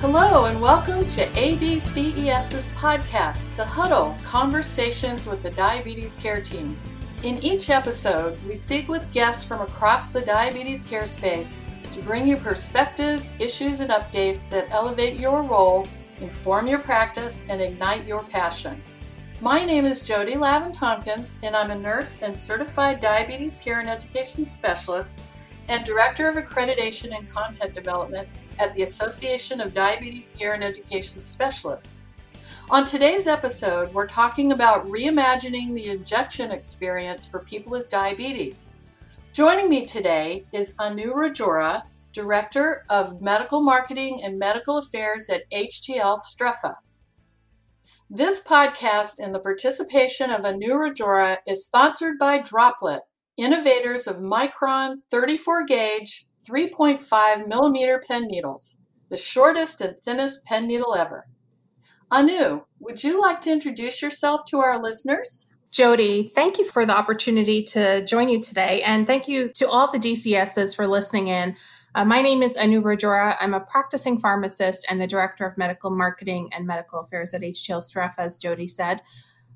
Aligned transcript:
Hello, 0.00 0.44
and 0.44 0.60
welcome 0.60 1.08
to 1.08 1.26
ADCES's 1.28 2.68
podcast, 2.76 3.56
The 3.56 3.64
Huddle 3.64 4.14
Conversations 4.22 5.26
with 5.26 5.42
the 5.42 5.50
Diabetes 5.50 6.14
Care 6.16 6.42
Team. 6.42 6.78
In 7.22 7.42
each 7.42 7.70
episode, 7.70 8.38
we 8.46 8.54
speak 8.54 8.88
with 8.88 9.10
guests 9.10 9.42
from 9.42 9.62
across 9.62 10.10
the 10.10 10.20
diabetes 10.20 10.82
care 10.82 11.06
space 11.06 11.62
to 11.94 12.02
bring 12.02 12.26
you 12.26 12.36
perspectives, 12.36 13.32
issues, 13.40 13.80
and 13.80 13.90
updates 13.90 14.46
that 14.50 14.70
elevate 14.70 15.18
your 15.18 15.42
role, 15.42 15.88
inform 16.20 16.66
your 16.66 16.80
practice, 16.80 17.44
and 17.48 17.62
ignite 17.62 18.04
your 18.04 18.22
passion. 18.24 18.80
My 19.40 19.64
name 19.64 19.86
is 19.86 20.02
Jody 20.02 20.36
Lavin 20.36 20.72
Tompkins, 20.72 21.38
and 21.42 21.56
I'm 21.56 21.70
a 21.70 21.74
nurse 21.74 22.20
and 22.20 22.38
certified 22.38 23.00
diabetes 23.00 23.56
care 23.56 23.80
and 23.80 23.88
education 23.88 24.44
specialist 24.44 25.22
and 25.68 25.86
Director 25.86 26.28
of 26.28 26.36
Accreditation 26.36 27.16
and 27.16 27.28
Content 27.30 27.74
Development 27.74 28.28
at 28.58 28.74
the 28.74 28.82
Association 28.82 29.60
of 29.60 29.74
Diabetes 29.74 30.30
Care 30.36 30.54
and 30.54 30.64
Education 30.64 31.22
Specialists. 31.22 32.02
On 32.70 32.84
today's 32.84 33.26
episode, 33.26 33.94
we're 33.94 34.08
talking 34.08 34.52
about 34.52 34.88
reimagining 34.88 35.72
the 35.72 35.86
injection 35.86 36.50
experience 36.50 37.24
for 37.24 37.38
people 37.40 37.70
with 37.70 37.88
diabetes. 37.88 38.70
Joining 39.32 39.68
me 39.68 39.86
today 39.86 40.44
is 40.52 40.74
Anu 40.78 41.12
Rajora, 41.12 41.84
Director 42.12 42.84
of 42.88 43.20
Medical 43.22 43.62
Marketing 43.62 44.22
and 44.22 44.38
Medical 44.38 44.78
Affairs 44.78 45.28
at 45.28 45.48
HTL 45.50 46.18
Strefa. 46.18 46.74
This 48.10 48.42
podcast 48.42 49.18
and 49.18 49.34
the 49.34 49.40
participation 49.40 50.30
of 50.30 50.44
Anu 50.44 50.74
Rajora 50.74 51.38
is 51.46 51.66
sponsored 51.66 52.18
by 52.18 52.38
Droplet, 52.38 53.02
innovators 53.36 54.06
of 54.06 54.16
Micron 54.16 55.02
34 55.10 55.66
gauge 55.66 56.25
3.5 56.48 57.48
millimeter 57.48 58.02
pen 58.06 58.26
needles, 58.26 58.78
the 59.08 59.16
shortest 59.16 59.80
and 59.80 59.98
thinnest 59.98 60.44
pen 60.44 60.66
needle 60.66 60.94
ever. 60.94 61.26
Anu, 62.10 62.62
would 62.78 63.02
you 63.02 63.20
like 63.20 63.40
to 63.42 63.52
introduce 63.52 64.00
yourself 64.00 64.44
to 64.46 64.58
our 64.58 64.80
listeners? 64.80 65.48
Jody, 65.72 66.30
thank 66.34 66.58
you 66.58 66.64
for 66.64 66.86
the 66.86 66.96
opportunity 66.96 67.62
to 67.64 68.04
join 68.06 68.28
you 68.28 68.40
today. 68.40 68.80
And 68.82 69.06
thank 69.06 69.28
you 69.28 69.50
to 69.56 69.68
all 69.68 69.90
the 69.90 69.98
DCSs 69.98 70.74
for 70.74 70.86
listening 70.86 71.28
in. 71.28 71.56
Uh, 71.94 72.04
my 72.04 72.22
name 72.22 72.42
is 72.42 72.56
Anu 72.56 72.80
Rajora. 72.80 73.36
I'm 73.40 73.54
a 73.54 73.60
practicing 73.60 74.18
pharmacist 74.18 74.86
and 74.88 75.00
the 75.00 75.06
Director 75.06 75.44
of 75.44 75.58
Medical 75.58 75.90
Marketing 75.90 76.48
and 76.52 76.66
Medical 76.66 77.00
Affairs 77.00 77.34
at 77.34 77.42
HTL 77.42 77.82
Strefa, 77.82 78.20
as 78.20 78.36
Jody 78.36 78.68
said. 78.68 79.02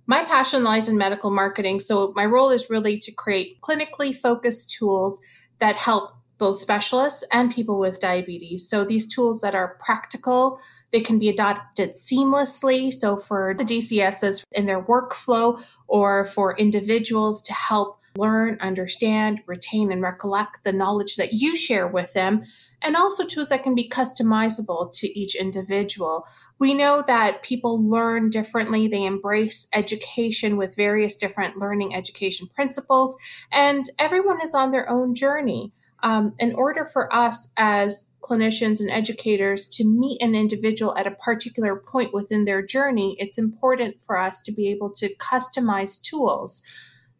My 0.06 0.24
passion 0.24 0.64
lies 0.64 0.88
in 0.88 0.98
medical 0.98 1.30
marketing, 1.30 1.80
so 1.80 2.12
my 2.16 2.26
role 2.26 2.50
is 2.50 2.68
really 2.68 2.98
to 2.98 3.12
create 3.12 3.60
clinically 3.60 4.14
focused 4.14 4.70
tools 4.70 5.20
that 5.60 5.76
help 5.76 6.19
both 6.40 6.58
specialists 6.58 7.22
and 7.30 7.54
people 7.54 7.78
with 7.78 8.00
diabetes. 8.00 8.68
So 8.68 8.84
these 8.84 9.06
tools 9.06 9.42
that 9.42 9.54
are 9.54 9.76
practical, 9.78 10.58
they 10.90 11.00
can 11.00 11.20
be 11.20 11.28
adopted 11.28 11.90
seamlessly. 11.90 12.92
So 12.92 13.18
for 13.18 13.54
the 13.56 13.64
DCSs 13.64 14.42
in 14.52 14.66
their 14.66 14.82
workflow 14.82 15.62
or 15.86 16.24
for 16.24 16.56
individuals 16.56 17.42
to 17.42 17.52
help 17.52 18.00
learn, 18.16 18.58
understand, 18.60 19.42
retain, 19.46 19.92
and 19.92 20.02
recollect 20.02 20.64
the 20.64 20.72
knowledge 20.72 21.16
that 21.16 21.34
you 21.34 21.54
share 21.54 21.86
with 21.86 22.12
them. 22.14 22.42
And 22.82 22.96
also 22.96 23.26
tools 23.26 23.50
that 23.50 23.62
can 23.62 23.74
be 23.74 23.88
customizable 23.88 24.90
to 24.92 25.18
each 25.18 25.34
individual. 25.34 26.26
We 26.58 26.72
know 26.72 27.04
that 27.06 27.42
people 27.42 27.86
learn 27.86 28.30
differently. 28.30 28.88
They 28.88 29.04
embrace 29.04 29.68
education 29.74 30.56
with 30.56 30.74
various 30.74 31.16
different 31.18 31.58
learning 31.58 31.94
education 31.94 32.48
principles, 32.48 33.16
and 33.52 33.84
everyone 33.98 34.40
is 34.42 34.54
on 34.54 34.70
their 34.70 34.88
own 34.88 35.14
journey 35.14 35.72
um, 36.02 36.34
in 36.38 36.54
order 36.54 36.84
for 36.84 37.12
us 37.14 37.52
as 37.56 38.10
clinicians 38.22 38.80
and 38.80 38.90
educators 38.90 39.68
to 39.68 39.84
meet 39.84 40.20
an 40.22 40.34
individual 40.34 40.96
at 40.96 41.06
a 41.06 41.12
particular 41.12 41.76
point 41.76 42.12
within 42.12 42.44
their 42.44 42.62
journey, 42.62 43.16
it's 43.18 43.38
important 43.38 43.96
for 44.04 44.18
us 44.18 44.42
to 44.42 44.52
be 44.52 44.68
able 44.68 44.90
to 44.92 45.14
customize 45.16 46.00
tools. 46.00 46.62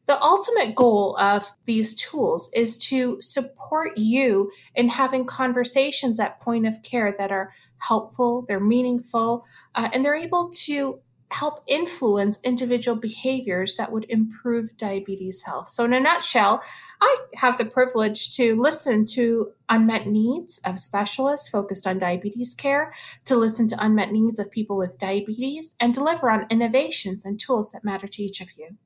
The 0.06 0.20
ultimate 0.22 0.74
goal 0.74 1.16
of 1.18 1.52
these 1.66 1.94
tools 1.94 2.50
is 2.52 2.76
to 2.88 3.22
support 3.22 3.96
you 3.96 4.50
in 4.74 4.88
having 4.88 5.24
conversations 5.24 6.18
at 6.18 6.40
point 6.40 6.66
of 6.66 6.82
care 6.82 7.14
that 7.16 7.30
are 7.30 7.52
helpful, 7.78 8.44
they're 8.48 8.60
meaningful, 8.60 9.44
uh, 9.74 9.88
and 9.92 10.04
they're 10.04 10.14
able 10.14 10.50
to 10.64 11.00
help 11.30 11.62
influence 11.66 12.38
individual 12.42 12.96
behaviors 12.96 13.76
that 13.76 13.92
would 13.92 14.06
improve 14.08 14.76
diabetes 14.76 15.42
health. 15.42 15.68
So, 15.68 15.84
in 15.84 15.92
a 15.92 16.00
nutshell, 16.00 16.62
I 17.00 17.16
have 17.36 17.56
the 17.56 17.64
privilege 17.64 18.34
to 18.36 18.60
listen 18.60 19.04
to 19.12 19.52
unmet 19.68 20.06
needs 20.06 20.60
of 20.64 20.78
specialists 20.78 21.48
focused 21.48 21.86
on 21.86 21.98
diabetes 21.98 22.54
care, 22.54 22.92
to 23.26 23.36
listen 23.36 23.68
to 23.68 23.84
unmet 23.84 24.12
needs 24.12 24.38
of 24.40 24.50
people 24.50 24.76
with 24.76 24.98
diabetes, 24.98 25.76
and 25.78 25.94
deliver 25.94 26.30
on 26.30 26.46
innovations 26.50 27.24
and 27.24 27.38
tools 27.38 27.70
that 27.72 27.84
matter 27.84 28.08
to 28.08 28.22
each 28.22 28.40
of 28.40 28.48
you. 28.56 28.76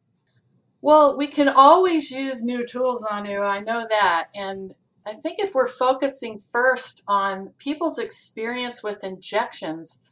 Well, 0.82 1.16
we 1.16 1.28
can 1.28 1.48
always 1.48 2.10
use 2.10 2.44
new 2.44 2.66
tools 2.66 3.06
Anu. 3.10 3.40
I 3.40 3.60
know 3.60 3.86
that. 3.88 4.28
And 4.34 4.74
I 5.06 5.14
think 5.14 5.38
if 5.38 5.54
we're 5.54 5.66
focusing 5.66 6.38
first 6.52 7.02
on 7.08 7.54
people's 7.58 7.98
experience 7.98 8.82
with 8.82 9.02
injections, 9.02 10.02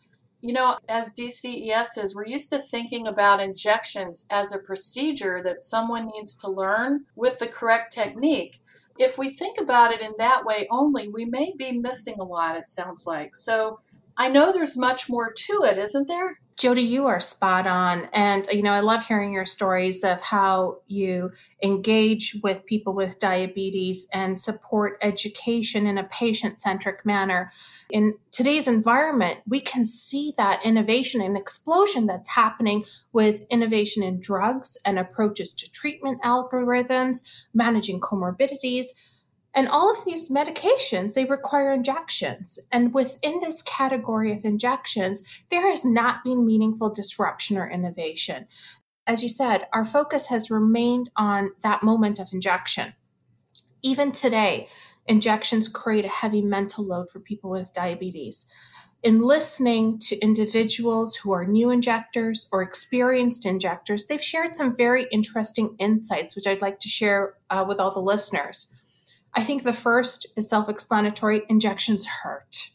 you 0.43 0.53
know, 0.53 0.77
as 0.89 1.15
DCES 1.15 1.43
DCESs, 1.43 2.15
we're 2.15 2.27
used 2.27 2.51
to 2.51 2.59
thinking 2.59 3.07
about 3.07 3.41
injections 3.41 4.27
as 4.29 4.53
a 4.53 4.59
procedure 4.59 5.41
that 5.45 5.63
someone 5.63 6.11
needs 6.15 6.35
to 6.37 6.51
learn 6.51 7.05
with 7.15 7.39
the 7.39 7.47
correct 7.47 7.93
technique. 7.93 8.61
If 8.99 9.17
we 9.17 9.31
think 9.31 9.59
about 9.59 9.93
it 9.93 10.03
in 10.03 10.13
that 10.19 10.45
way 10.45 10.67
only, 10.71 11.09
we 11.09 11.25
may 11.25 11.53
be 11.57 11.73
missing 11.73 12.17
a 12.19 12.25
lot, 12.25 12.57
it 12.57 12.69
sounds 12.69 13.07
like. 13.07 13.35
So 13.35 13.81
I 14.17 14.29
know 14.29 14.53
there's 14.53 14.77
much 14.77 15.09
more 15.09 15.33
to 15.33 15.63
it, 15.65 15.79
isn't 15.79 16.09
there? 16.09 16.39
Jody, 16.57 16.83
you 16.83 17.07
are 17.07 17.21
spot 17.21 17.67
on. 17.67 18.09
And, 18.13 18.47
you 18.53 18.63
know, 18.63 18.73
I 18.73 18.81
love 18.81 19.07
hearing 19.07 19.33
your 19.33 19.47
stories 19.47 20.05
of 20.05 20.21
how 20.21 20.79
you 20.87 21.33
engage 21.63 22.37
with 22.43 22.67
people 22.67 22.95
with 22.95 23.19
diabetes 23.19 24.07
and 24.13 24.39
support 24.39 24.99
education 25.03 25.87
in 25.87 25.99
a 25.99 26.05
patient 26.05 26.61
centric 26.61 27.05
manner 27.07 27.51
in 27.93 28.15
today's 28.31 28.67
environment, 28.67 29.41
we 29.47 29.61
can 29.61 29.85
see 29.85 30.33
that 30.39 30.65
innovation 30.65 31.21
and 31.21 31.37
explosion 31.37 32.07
that's 32.07 32.31
happening 32.31 32.85
with 33.13 33.47
innovation 33.51 34.03
in 34.03 34.19
drugs 34.19 34.79
and 34.85 34.99
approaches 34.99 35.53
to 35.53 35.71
treatment 35.71 36.23
algorithms, 36.23 37.45
managing 37.53 38.01
comorbidities. 38.01 38.87
And 39.55 39.69
all 39.69 39.93
of 39.93 40.05
these 40.05 40.31
medications, 40.31 41.15
they 41.15 41.25
require 41.25 41.73
injections. 41.73 42.59
And 42.71 42.95
within 42.95 43.41
this 43.41 43.61
category 43.63 44.33
of 44.33 44.45
injections, 44.45 45.25
there 45.51 45.69
has 45.69 45.85
not 45.85 46.25
been 46.25 46.47
meaningful 46.47 46.89
disruption 46.89 47.59
or 47.59 47.69
innovation. 47.69 48.47
As 49.07 49.23
you 49.23 49.29
said, 49.29 49.67
our 49.73 49.85
focus 49.85 50.29
has 50.29 50.51
remained 50.51 51.11
on 51.17 51.51
that 51.63 51.83
moment 51.83 52.19
of 52.19 52.33
injection. 52.33 52.95
Even 53.83 54.13
today, 54.13 54.69
injections 55.07 55.69
create 55.69 56.05
a 56.05 56.09
heavy 56.09 56.41
mental 56.41 56.85
load 56.85 57.11
for 57.11 57.21
people 57.21 57.51
with 57.51 57.75
diabetes. 57.75 58.47
In 59.03 59.21
listening 59.21 59.99
to 59.99 60.19
individuals 60.21 61.17
who 61.17 61.33
are 61.33 61.45
new 61.45 61.71
injectors 61.71 62.49
or 62.53 62.63
experienced 62.63 63.45
injectors, 63.45 64.07
they've 64.07 64.23
shared 64.23 64.55
some 64.55 64.77
very 64.77 65.09
interesting 65.11 65.75
insights, 65.79 66.37
which 66.37 66.47
I'd 66.47 66.63
like 66.63 66.79
to 66.81 66.89
share 66.89 67.35
uh, 67.51 67.65
with 67.67 67.81
all 67.81 67.93
the 67.93 68.01
listeners. 68.01 68.73
I 69.35 69.43
think 69.43 69.63
the 69.63 69.73
first 69.73 70.27
is 70.37 70.49
self 70.49 70.69
explanatory 70.69 71.43
injections 71.49 72.07
hurt. 72.07 72.71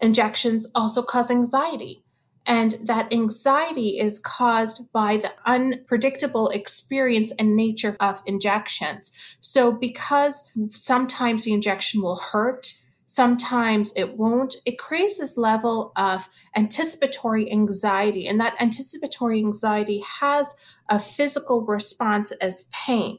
Injections 0.00 0.66
also 0.74 1.02
cause 1.02 1.30
anxiety. 1.30 2.04
And 2.46 2.78
that 2.82 3.12
anxiety 3.12 3.98
is 3.98 4.20
caused 4.20 4.90
by 4.90 5.18
the 5.18 5.32
unpredictable 5.44 6.48
experience 6.48 7.30
and 7.38 7.54
nature 7.54 7.94
of 8.00 8.22
injections. 8.24 9.12
So, 9.40 9.70
because 9.70 10.50
sometimes 10.72 11.44
the 11.44 11.52
injection 11.52 12.00
will 12.00 12.16
hurt, 12.16 12.72
sometimes 13.04 13.92
it 13.96 14.16
won't, 14.16 14.56
it 14.64 14.78
creates 14.78 15.18
this 15.18 15.36
level 15.36 15.92
of 15.96 16.30
anticipatory 16.56 17.52
anxiety. 17.52 18.26
And 18.26 18.40
that 18.40 18.56
anticipatory 18.60 19.40
anxiety 19.40 20.02
has 20.20 20.54
a 20.88 20.98
physical 20.98 21.66
response 21.66 22.32
as 22.32 22.68
pain. 22.72 23.18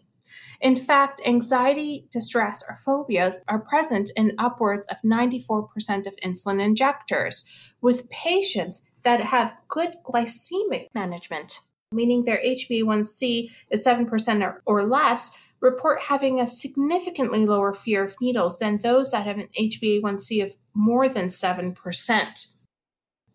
In 0.61 0.75
fact, 0.75 1.21
anxiety, 1.25 2.05
distress, 2.11 2.63
or 2.67 2.75
phobias 2.75 3.43
are 3.47 3.59
present 3.59 4.11
in 4.15 4.35
upwards 4.37 4.85
of 4.87 4.97
94% 5.05 6.05
of 6.05 6.15
insulin 6.17 6.61
injectors, 6.61 7.45
with 7.81 8.09
patients 8.09 8.83
that 9.03 9.21
have 9.21 9.55
good 9.69 9.95
glycemic 10.03 10.87
management, 10.93 11.61
meaning 11.91 12.23
their 12.23 12.41
HbA1c 12.45 13.49
is 13.71 13.85
7% 13.85 14.43
or, 14.43 14.61
or 14.65 14.83
less, 14.83 15.31
report 15.61 16.01
having 16.03 16.39
a 16.39 16.47
significantly 16.47 17.45
lower 17.45 17.73
fear 17.73 18.03
of 18.03 18.15
needles 18.21 18.59
than 18.59 18.77
those 18.77 19.11
that 19.11 19.25
have 19.25 19.37
an 19.37 19.49
HbA1c 19.57 20.43
of 20.43 20.55
more 20.73 21.07
than 21.07 21.27
7%. 21.27 22.53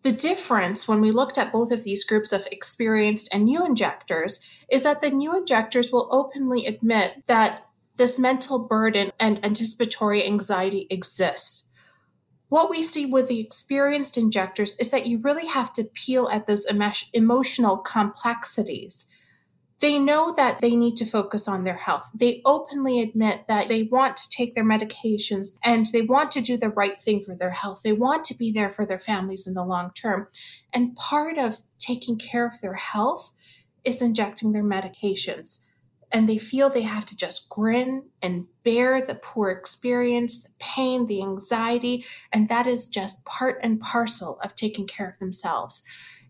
The 0.05 0.11
difference 0.11 0.87
when 0.87 1.01
we 1.01 1.09
looked 1.09 1.39
at 1.39 1.51
both 1.51 1.71
of 1.71 1.83
these 1.83 2.03
groups 2.03 2.31
of 2.31 2.47
experienced 2.51 3.27
and 3.33 3.43
new 3.43 3.65
injectors 3.65 4.39
is 4.71 4.83
that 4.83 5.01
the 5.01 5.09
new 5.09 5.35
injectors 5.35 5.91
will 5.91 6.07
openly 6.11 6.67
admit 6.67 7.23
that 7.25 7.65
this 7.95 8.19
mental 8.19 8.59
burden 8.59 9.11
and 9.19 9.43
anticipatory 9.43 10.23
anxiety 10.23 10.85
exists. 10.91 11.69
What 12.49 12.69
we 12.69 12.83
see 12.83 13.07
with 13.07 13.29
the 13.29 13.39
experienced 13.39 14.15
injectors 14.15 14.75
is 14.75 14.91
that 14.91 15.07
you 15.07 15.17
really 15.17 15.47
have 15.47 15.73
to 15.73 15.83
peel 15.83 16.29
at 16.29 16.45
those 16.45 16.67
emotional 17.11 17.77
complexities 17.79 19.09
they 19.81 19.99
know 19.99 20.33
that 20.33 20.59
they 20.59 20.75
need 20.75 20.95
to 20.97 21.05
focus 21.05 21.47
on 21.47 21.63
their 21.63 21.77
health. 21.77 22.09
They 22.13 22.41
openly 22.45 23.01
admit 23.01 23.45
that 23.47 23.67
they 23.67 23.83
want 23.83 24.15
to 24.17 24.29
take 24.29 24.55
their 24.55 24.63
medications 24.63 25.49
and 25.63 25.85
they 25.87 26.01
want 26.01 26.31
to 26.31 26.41
do 26.41 26.57
the 26.57 26.69
right 26.69 27.01
thing 27.01 27.23
for 27.23 27.35
their 27.35 27.51
health. 27.51 27.81
They 27.83 27.91
want 27.93 28.23
to 28.25 28.37
be 28.37 28.51
there 28.51 28.69
for 28.69 28.85
their 28.85 28.99
families 28.99 29.45
in 29.47 29.53
the 29.53 29.65
long 29.65 29.91
term. 29.93 30.27
And 30.73 30.95
part 30.95 31.37
of 31.37 31.57
taking 31.77 32.17
care 32.17 32.47
of 32.47 32.61
their 32.61 32.75
health 32.75 33.33
is 33.83 34.01
injecting 34.01 34.53
their 34.53 34.63
medications. 34.63 35.65
And 36.11 36.29
they 36.29 36.37
feel 36.37 36.69
they 36.69 36.83
have 36.83 37.05
to 37.07 37.15
just 37.15 37.49
grin 37.49 38.05
and 38.21 38.45
bear 38.63 39.05
the 39.05 39.15
poor 39.15 39.49
experience, 39.49 40.43
the 40.43 40.49
pain, 40.59 41.07
the 41.07 41.21
anxiety. 41.21 42.05
And 42.31 42.47
that 42.47 42.67
is 42.67 42.87
just 42.87 43.25
part 43.25 43.59
and 43.61 43.81
parcel 43.81 44.39
of 44.41 44.55
taking 44.55 44.87
care 44.87 45.09
of 45.09 45.19
themselves. 45.19 45.83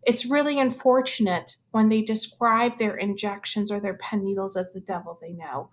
It's 0.05 0.25
really 0.25 0.59
unfortunate 0.59 1.57
when 1.71 1.89
they 1.89 2.01
describe 2.01 2.77
their 2.77 2.95
injections 2.95 3.71
or 3.71 3.79
their 3.79 3.95
pen 3.95 4.23
needles 4.23 4.55
as 4.55 4.71
the 4.71 4.79
devil 4.79 5.17
they 5.21 5.33
know. 5.33 5.69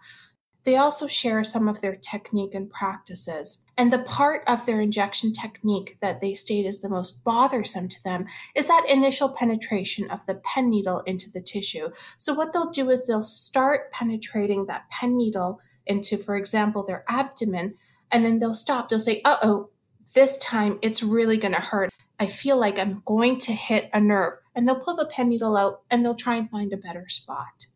They 0.65 0.77
also 0.77 1.09
share 1.09 1.43
some 1.43 1.69
of 1.69 1.81
their 1.81 1.97
technique 1.97 2.55
and 2.55 2.71
practices. 2.71 3.63
And 3.77 3.93
the 3.93 3.99
part 3.99 4.43
of 4.47 4.65
their 4.65 4.81
injection 4.81 5.33
technique 5.33 5.99
that 6.01 6.21
they 6.21 6.35
state 6.35 6.67
is 6.67 6.81
the 6.81 6.89
most 6.89 7.25
bothersome 7.25 7.89
to 7.89 8.03
them 8.05 8.27
is 8.55 8.69
that 8.69 8.87
initial 8.89 9.29
penetration 9.29 10.09
of 10.11 10.25
the 10.27 10.37
pen 10.37 10.71
needle 10.71 11.01
into 11.01 11.31
the 11.31 11.41
tissue. 11.41 11.91
So, 12.17 12.33
what 12.33 12.53
they'll 12.53 12.71
do 12.71 12.91
is 12.91 13.07
they'll 13.07 13.25
start 13.25 13.91
penetrating 13.91 14.67
that 14.67 14.89
pen 14.91 15.17
needle 15.17 15.61
into, 15.87 16.17
for 16.17 16.37
example, 16.37 16.85
their 16.85 17.05
abdomen, 17.09 17.75
and 18.13 18.25
then 18.25 18.39
they'll 18.39 18.55
stop. 18.55 18.89
They'll 18.89 19.01
say, 19.01 19.21
uh 19.25 19.39
oh, 19.43 19.71
this 20.15 20.39
time 20.39 20.79
it's 20.83 21.03
really 21.03 21.39
going 21.39 21.55
to 21.55 21.61
hurt. 21.61 21.91
I 22.23 22.27
feel 22.27 22.57
like 22.57 22.79
I'm 22.79 23.03
going 23.05 23.41
to 23.41 23.53
hit 23.53 23.91
a 23.93 24.01
nerve. 24.01 24.35
And 24.55 24.69
they'll 24.69 24.79
pull 24.79 24.95
the 24.95 25.07
pen 25.07 25.31
needle 25.31 25.57
out 25.57 25.83
and 25.91 26.05
they'll 26.05 26.15
try 26.15 26.37
and 26.37 26.49
find 26.49 26.73
a 26.73 26.77
better 26.77 27.09
spot. 27.09 27.67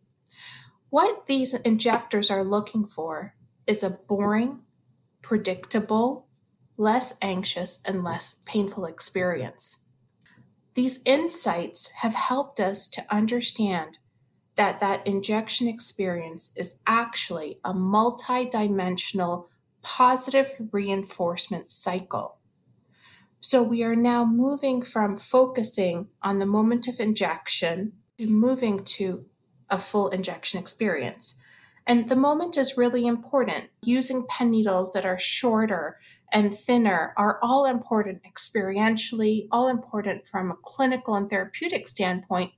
What 0.88 1.26
these 1.26 1.52
injectors 1.52 2.30
are 2.30 2.44
looking 2.44 2.86
for 2.86 3.34
is 3.66 3.82
a 3.82 3.90
boring, 3.90 4.60
predictable, 5.20 6.28
less 6.76 7.16
anxious, 7.20 7.80
and 7.84 8.04
less 8.04 8.40
painful 8.44 8.84
experience. 8.84 9.82
These 10.74 11.00
insights 11.04 11.88
have 12.02 12.14
helped 12.14 12.60
us 12.60 12.86
to 12.90 13.04
understand 13.10 13.98
that 14.54 14.78
that 14.78 15.04
injection 15.04 15.66
experience 15.66 16.52
is 16.54 16.76
actually 16.86 17.58
a 17.64 17.74
multidimensional 17.74 19.46
positive 19.82 20.52
reinforcement 20.70 21.72
cycle. 21.72 22.38
So 23.48 23.62
we 23.62 23.84
are 23.84 23.94
now 23.94 24.24
moving 24.24 24.82
from 24.82 25.14
focusing 25.14 26.08
on 26.20 26.40
the 26.40 26.46
moment 26.46 26.88
of 26.88 26.98
injection 26.98 27.92
to 28.18 28.26
moving 28.26 28.82
to 28.96 29.24
a 29.70 29.78
full 29.78 30.08
injection 30.08 30.58
experience. 30.58 31.36
And 31.86 32.08
the 32.08 32.16
moment 32.16 32.56
is 32.56 32.76
really 32.76 33.06
important. 33.06 33.66
Using 33.82 34.26
pen 34.28 34.50
needles 34.50 34.94
that 34.94 35.06
are 35.06 35.20
shorter 35.20 36.00
and 36.32 36.52
thinner 36.52 37.14
are 37.16 37.38
all 37.40 37.66
important 37.66 38.22
experientially, 38.24 39.46
all 39.52 39.68
important 39.68 40.26
from 40.26 40.50
a 40.50 40.56
clinical 40.64 41.14
and 41.14 41.30
therapeutic 41.30 41.86
standpoint. 41.86 42.50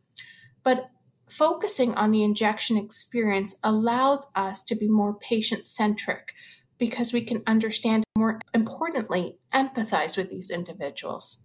But 0.64 0.88
focusing 1.28 1.94
on 1.96 2.12
the 2.12 2.24
injection 2.24 2.78
experience 2.78 3.56
allows 3.62 4.28
us 4.34 4.62
to 4.62 4.74
be 4.74 4.88
more 4.88 5.12
patient 5.12 5.66
centric 5.68 6.32
because 6.78 7.12
we 7.12 7.20
can 7.20 7.42
understand, 7.46 8.04
more 8.28 8.40
importantly, 8.52 9.38
empathize 9.54 10.16
with 10.16 10.30
these 10.30 10.50
individuals. 10.50 11.44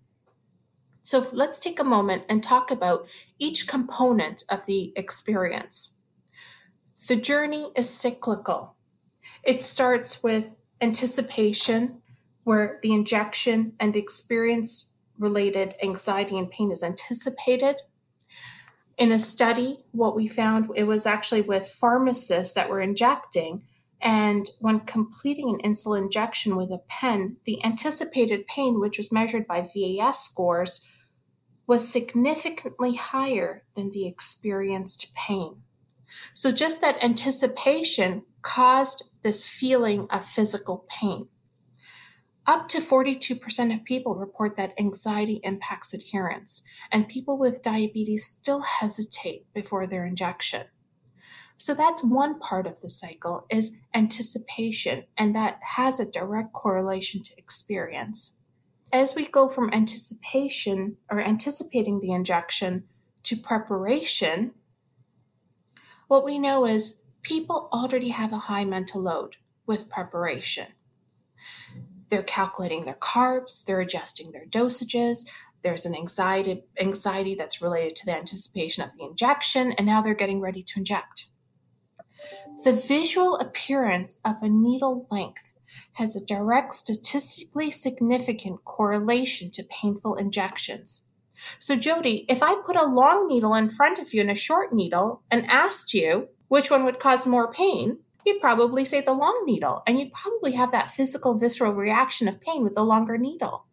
So 1.02 1.28
let's 1.32 1.60
take 1.60 1.80
a 1.80 1.84
moment 1.84 2.24
and 2.30 2.42
talk 2.42 2.72
about 2.72 3.08
each 3.40 3.68
component 3.68 4.44
of 4.50 4.66
the 4.66 4.94
experience. 4.96 5.96
The 7.08 7.16
journey 7.16 7.72
is 7.76 7.90
cyclical. 7.90 8.76
It 9.44 9.64
starts 9.64 10.24
with 10.24 10.56
anticipation, 10.80 12.02
where 12.46 12.80
the 12.82 12.94
injection 12.94 13.74
and 13.80 13.94
the 13.94 14.00
experience 14.00 14.94
related 15.18 15.76
anxiety 15.82 16.38
and 16.38 16.50
pain 16.50 16.72
is 16.72 16.84
anticipated. 16.84 17.78
In 18.98 19.12
a 19.12 19.20
study, 19.20 19.80
what 19.92 20.16
we 20.16 20.28
found 20.28 20.70
it 20.76 20.84
was 20.84 21.06
actually 21.06 21.42
with 21.42 21.68
pharmacists 21.68 22.54
that 22.54 22.70
were 22.70 22.82
injecting 22.82 23.64
and 24.04 24.50
when 24.60 24.82
completing 24.82 25.50
an 25.50 25.72
insulin 25.72 26.04
injection 26.04 26.58
with 26.58 26.70
a 26.72 26.82
pen, 26.90 27.38
the 27.46 27.64
anticipated 27.64 28.46
pain, 28.48 28.80
which 28.80 28.98
was 28.98 29.14
measured 29.14 29.48
by 29.48 29.62
VAS 29.74 30.20
scores, 30.20 30.86
was 31.66 31.88
significantly 31.88 32.96
higher 32.96 33.64
than 33.76 33.92
the 33.92 34.06
experienced 34.06 35.16
pain. 35.16 35.62
So, 36.34 36.52
just 36.52 36.82
that 36.82 37.02
anticipation 37.02 38.24
caused 38.42 39.06
this 39.24 39.48
feeling 39.48 40.08
of 40.10 40.26
physical 40.26 40.86
pain. 40.90 41.30
Up 42.46 42.68
to 42.70 42.82
42% 42.82 43.74
of 43.74 43.86
people 43.86 44.16
report 44.16 44.58
that 44.58 44.78
anxiety 44.78 45.40
impacts 45.44 45.94
adherence, 45.94 46.62
and 46.92 47.08
people 47.08 47.38
with 47.38 47.64
diabetes 47.64 48.26
still 48.26 48.62
hesitate 48.62 49.46
before 49.54 49.88
their 49.88 50.06
injection. 50.06 50.66
So 51.64 51.74
that's 51.74 52.04
one 52.04 52.40
part 52.40 52.68
of 52.68 52.82
the 52.82 52.90
cycle 52.90 53.46
is 53.50 53.78
anticipation, 53.94 55.06
and 55.18 55.34
that 55.34 55.62
has 55.78 55.98
a 55.98 56.06
direct 56.06 56.52
correlation 56.52 57.24
to 57.24 57.38
experience. 57.38 58.38
As 58.92 59.16
we 59.16 59.26
go 59.28 59.48
from 59.48 59.70
anticipation 59.72 60.98
or 61.10 61.22
anticipating 61.22 62.02
the 62.02 62.12
injection 62.12 62.84
to 63.24 63.38
preparation, 63.38 64.52
what 66.10 66.26
we 66.26 66.38
know 66.38 66.66
is 66.66 67.00
people 67.22 67.70
already 67.72 68.10
have 68.10 68.34
a 68.34 68.40
high 68.50 68.66
mental 68.66 69.00
load 69.00 69.38
with 69.66 69.90
preparation. 69.90 70.68
They're 72.10 72.24
calculating 72.24 72.84
their 72.84 72.94
carbs, 72.94 73.64
they're 73.64 73.80
adjusting 73.80 74.34
their 74.34 74.48
dosages, 74.48 75.26
there's 75.62 75.86
an 75.86 75.96
anxiety 75.96 76.66
anxiety 76.78 77.36
that's 77.36 77.62
related 77.62 77.96
to 77.96 78.06
the 78.06 78.18
anticipation 78.18 78.84
of 78.84 78.92
the 78.98 79.06
injection 79.06 79.72
and 79.72 79.88
now 79.88 80.02
they're 80.02 80.14
getting 80.14 80.42
ready 80.42 80.62
to 80.62 80.80
inject 80.80 81.30
the 82.64 82.74
visual 82.74 83.38
appearance 83.38 84.20
of 84.24 84.36
a 84.42 84.50
needle 84.50 85.08
length 85.12 85.54
has 85.94 86.16
a 86.16 86.26
direct 86.26 86.74
statistically 86.74 87.72
significant 87.72 88.64
correlation 88.64 89.52
to 89.52 89.64
painful 89.64 90.16
injections. 90.16 91.04
So, 91.60 91.76
Jody, 91.76 92.26
if 92.30 92.42
I 92.42 92.62
put 92.66 92.76
a 92.76 92.86
long 92.86 93.28
needle 93.28 93.54
in 93.56 93.70
front 93.70 94.00
of 94.00 94.14
you 94.14 94.22
and 94.22 94.32
a 94.32 94.36
short 94.36 94.72
needle 94.72 95.24
and 95.30 95.46
asked 95.48 95.94
you 95.94 96.30
which 96.48 96.72
one 96.72 96.86
would 96.86 97.00
cause 97.00 97.26
more 97.26 97.52
pain, 97.52 98.00
you'd 98.26 98.42
probably 98.42 98.86
say 98.86 99.02
the 99.02 99.14
long 99.14 99.44
needle, 99.46 99.84
and 99.86 100.00
you'd 100.00 100.14
probably 100.14 100.54
have 100.54 100.72
that 100.72 100.92
physical 100.92 101.38
visceral 101.38 101.74
reaction 101.74 102.28
of 102.28 102.40
pain 102.40 102.64
with 102.64 102.76
the 102.76 102.84
longer 102.84 103.18
needle. 103.18 103.66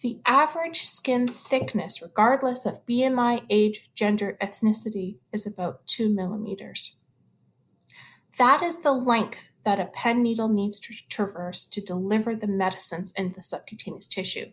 The 0.00 0.20
average 0.26 0.82
skin 0.82 1.28
thickness, 1.28 2.02
regardless 2.02 2.66
of 2.66 2.84
BMI, 2.86 3.44
age, 3.50 3.90
gender, 3.94 4.36
ethnicity, 4.40 5.16
is 5.32 5.46
about 5.46 5.86
two 5.86 6.08
millimeters. 6.08 6.98
That 8.38 8.62
is 8.62 8.80
the 8.80 8.92
length 8.92 9.50
that 9.64 9.78
a 9.78 9.86
pen 9.86 10.22
needle 10.22 10.48
needs 10.48 10.80
to 10.80 10.94
traverse 11.08 11.66
to 11.66 11.80
deliver 11.80 12.34
the 12.34 12.46
medicines 12.46 13.12
in 13.16 13.32
the 13.32 13.42
subcutaneous 13.42 14.08
tissue. 14.08 14.52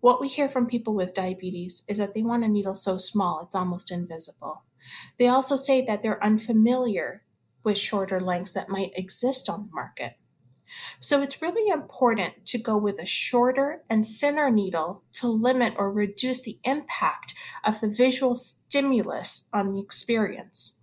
What 0.00 0.20
we 0.20 0.28
hear 0.28 0.48
from 0.48 0.66
people 0.66 0.94
with 0.94 1.14
diabetes 1.14 1.84
is 1.88 1.98
that 1.98 2.14
they 2.14 2.22
want 2.22 2.44
a 2.44 2.48
needle 2.48 2.74
so 2.74 2.96
small 2.98 3.42
it's 3.42 3.54
almost 3.54 3.90
invisible. 3.90 4.62
They 5.18 5.28
also 5.28 5.56
say 5.56 5.84
that 5.84 6.02
they're 6.02 6.22
unfamiliar 6.22 7.22
with 7.64 7.78
shorter 7.78 8.20
lengths 8.20 8.54
that 8.54 8.68
might 8.68 8.92
exist 8.94 9.48
on 9.48 9.66
the 9.66 9.74
market. 9.74 10.14
So 11.00 11.22
it's 11.22 11.42
really 11.42 11.70
important 11.70 12.46
to 12.46 12.58
go 12.58 12.76
with 12.76 12.98
a 12.98 13.06
shorter 13.06 13.82
and 13.90 14.06
thinner 14.06 14.50
needle 14.50 15.02
to 15.12 15.28
limit 15.28 15.74
or 15.76 15.90
reduce 15.90 16.40
the 16.40 16.58
impact 16.64 17.34
of 17.64 17.80
the 17.80 17.88
visual 17.88 18.36
stimulus 18.36 19.48
on 19.52 19.72
the 19.72 19.80
experience. 19.80 20.78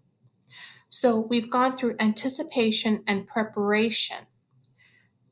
So 0.93 1.17
we've 1.17 1.49
gone 1.49 1.75
through 1.75 1.95
anticipation 1.99 3.03
and 3.07 3.25
preparation. 3.25 4.27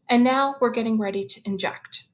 And 0.09 0.23
now 0.23 0.55
we're 0.59 0.71
getting 0.71 0.97
ready 0.97 1.23
to 1.23 1.41
inject. 1.45 2.05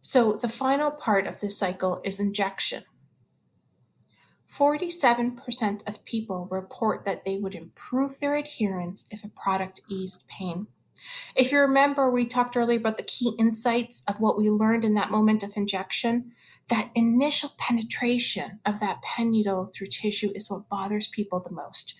So 0.00 0.32
the 0.32 0.48
final 0.48 0.90
part 0.90 1.26
of 1.26 1.40
this 1.40 1.58
cycle 1.58 2.00
is 2.02 2.18
injection. 2.18 2.84
47% 4.50 5.86
of 5.86 6.02
people 6.06 6.48
report 6.50 7.04
that 7.04 7.26
they 7.26 7.36
would 7.36 7.54
improve 7.54 8.18
their 8.20 8.36
adherence 8.36 9.04
if 9.10 9.22
a 9.22 9.28
product 9.28 9.82
eased 9.86 10.24
pain. 10.26 10.68
If 11.36 11.52
you 11.52 11.60
remember, 11.60 12.10
we 12.10 12.24
talked 12.24 12.56
earlier 12.56 12.78
about 12.78 12.96
the 12.96 13.02
key 13.02 13.34
insights 13.38 14.02
of 14.08 14.18
what 14.18 14.38
we 14.38 14.48
learned 14.48 14.86
in 14.86 14.94
that 14.94 15.10
moment 15.10 15.42
of 15.42 15.58
injection. 15.58 16.32
That 16.68 16.90
initial 16.94 17.50
penetration 17.58 18.60
of 18.64 18.80
that 18.80 19.02
pen 19.02 19.30
needle 19.30 19.70
through 19.74 19.88
tissue 19.88 20.32
is 20.34 20.48
what 20.48 20.70
bothers 20.70 21.06
people 21.06 21.40
the 21.40 21.54
most. 21.54 21.94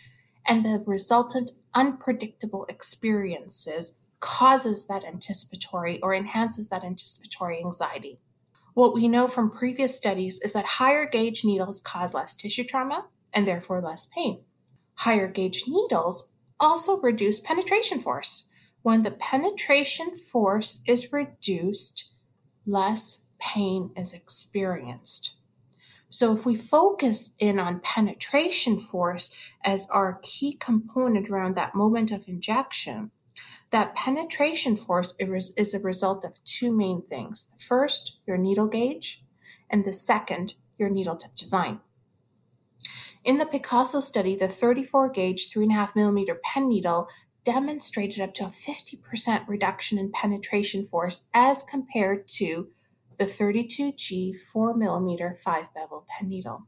And 0.46 0.64
the 0.64 0.82
resultant 0.86 1.52
unpredictable 1.74 2.66
experiences 2.68 3.98
causes 4.20 4.86
that 4.86 5.04
anticipatory 5.04 6.00
or 6.02 6.14
enhances 6.14 6.68
that 6.68 6.84
anticipatory 6.84 7.58
anxiety. 7.64 8.20
What 8.74 8.94
we 8.94 9.08
know 9.08 9.28
from 9.28 9.50
previous 9.50 9.96
studies 9.96 10.40
is 10.40 10.52
that 10.52 10.64
higher 10.64 11.08
gauge 11.08 11.44
needles 11.44 11.80
cause 11.80 12.14
less 12.14 12.34
tissue 12.34 12.64
trauma 12.64 13.06
and 13.32 13.46
therefore 13.46 13.80
less 13.80 14.06
pain. 14.06 14.42
Higher 14.94 15.28
gauge 15.28 15.64
needles 15.66 16.30
also 16.58 16.98
reduce 17.00 17.40
penetration 17.40 18.00
force. 18.00 18.46
When 18.82 19.02
the 19.02 19.10
penetration 19.10 20.16
force 20.16 20.82
is 20.86 21.12
reduced, 21.12 22.12
less 22.66 23.22
pain 23.38 23.90
is 23.96 24.12
experienced. 24.12 25.36
So, 26.10 26.36
if 26.36 26.44
we 26.44 26.56
focus 26.56 27.34
in 27.38 27.60
on 27.60 27.80
penetration 27.80 28.80
force 28.80 29.34
as 29.64 29.88
our 29.90 30.18
key 30.22 30.54
component 30.54 31.30
around 31.30 31.54
that 31.54 31.74
moment 31.74 32.10
of 32.10 32.26
injection, 32.26 33.12
that 33.70 33.94
penetration 33.94 34.76
force 34.76 35.14
is 35.18 35.74
a 35.74 35.78
result 35.78 36.24
of 36.24 36.42
two 36.42 36.76
main 36.76 37.02
things. 37.08 37.48
First, 37.56 38.18
your 38.26 38.36
needle 38.36 38.66
gauge, 38.66 39.22
and 39.70 39.84
the 39.84 39.92
second, 39.92 40.54
your 40.76 40.90
needle 40.90 41.14
tip 41.14 41.36
design. 41.36 41.78
In 43.22 43.38
the 43.38 43.46
Picasso 43.46 44.00
study, 44.00 44.34
the 44.34 44.48
34 44.48 45.10
gauge 45.10 45.48
3.5 45.50 45.94
millimeter 45.94 46.40
pen 46.42 46.68
needle 46.68 47.08
demonstrated 47.44 48.20
up 48.20 48.34
to 48.34 48.44
a 48.44 48.48
50% 48.48 49.46
reduction 49.46 49.98
in 49.98 50.10
penetration 50.10 50.86
force 50.86 51.28
as 51.32 51.62
compared 51.62 52.26
to 52.26 52.68
the 53.20 53.26
32G 53.26 54.34
4 54.50 54.74
millimeter 54.74 55.36
5 55.44 55.74
bevel 55.74 56.06
pen 56.08 56.30
needle. 56.30 56.66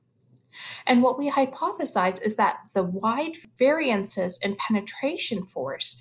And 0.87 1.02
what 1.02 1.18
we 1.18 1.30
hypothesize 1.30 2.21
is 2.21 2.37
that 2.37 2.59
the 2.75 2.82
wide 2.82 3.37
variances 3.59 4.38
in 4.38 4.56
penetration 4.56 5.47
force 5.47 5.99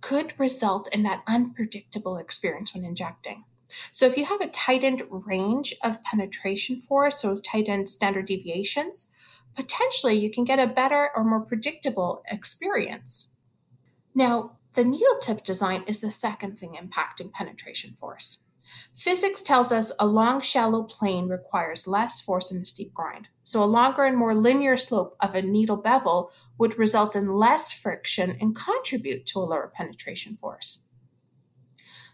could 0.00 0.34
result 0.40 0.92
in 0.92 1.04
that 1.04 1.22
unpredictable 1.28 2.16
experience 2.16 2.74
when 2.74 2.84
injecting. 2.84 3.44
So 3.92 4.06
if 4.06 4.16
you 4.16 4.24
have 4.24 4.40
a 4.40 4.48
tightened 4.48 5.04
range 5.08 5.72
of 5.84 6.02
penetration 6.02 6.80
force, 6.80 7.22
so 7.22 7.36
tightened 7.36 7.88
standard 7.88 8.26
deviations, 8.26 9.08
potentially 9.54 10.18
you 10.18 10.32
can 10.32 10.42
get 10.42 10.58
a 10.58 10.66
better 10.66 11.10
or 11.14 11.22
more 11.22 11.42
predictable 11.42 12.24
experience. 12.28 13.34
Now, 14.16 14.58
the 14.74 14.84
needle 14.84 15.18
tip 15.20 15.44
design 15.44 15.84
is 15.86 16.00
the 16.00 16.10
second 16.10 16.58
thing 16.58 16.72
impacting 16.72 17.30
penetration 17.30 17.96
force. 18.00 18.40
Physics 18.94 19.42
tells 19.42 19.72
us 19.72 19.90
a 19.98 20.06
long, 20.06 20.40
shallow 20.40 20.82
plane 20.82 21.28
requires 21.28 21.86
less 21.86 22.20
force 22.20 22.50
than 22.50 22.62
a 22.62 22.66
steep 22.66 22.92
grind. 22.92 23.28
So, 23.42 23.62
a 23.62 23.64
longer 23.64 24.04
and 24.04 24.16
more 24.16 24.34
linear 24.34 24.76
slope 24.76 25.16
of 25.20 25.34
a 25.34 25.42
needle 25.42 25.76
bevel 25.76 26.30
would 26.58 26.78
result 26.78 27.16
in 27.16 27.32
less 27.32 27.72
friction 27.72 28.36
and 28.40 28.54
contribute 28.54 29.26
to 29.26 29.38
a 29.38 29.40
lower 29.40 29.72
penetration 29.74 30.36
force. 30.40 30.84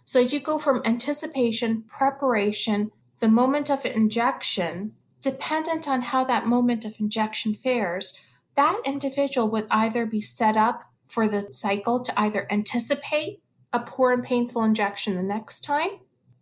So, 0.04 0.22
as 0.22 0.32
you 0.32 0.40
go 0.40 0.58
from 0.58 0.82
anticipation, 0.84 1.82
preparation, 1.82 2.92
the 3.18 3.28
moment 3.28 3.70
of 3.70 3.84
injection, 3.84 4.94
dependent 5.20 5.88
on 5.88 6.02
how 6.02 6.24
that 6.24 6.46
moment 6.46 6.84
of 6.84 7.00
injection 7.00 7.54
fares, 7.54 8.18
that 8.54 8.80
individual 8.84 9.50
would 9.50 9.66
either 9.70 10.06
be 10.06 10.20
set 10.20 10.56
up 10.56 10.84
for 11.08 11.26
the 11.26 11.48
cycle 11.52 12.00
to 12.00 12.18
either 12.18 12.46
anticipate 12.50 13.40
a 13.72 13.80
poor 13.80 14.12
and 14.12 14.22
painful 14.22 14.62
injection 14.62 15.16
the 15.16 15.22
next 15.22 15.60
time 15.60 15.90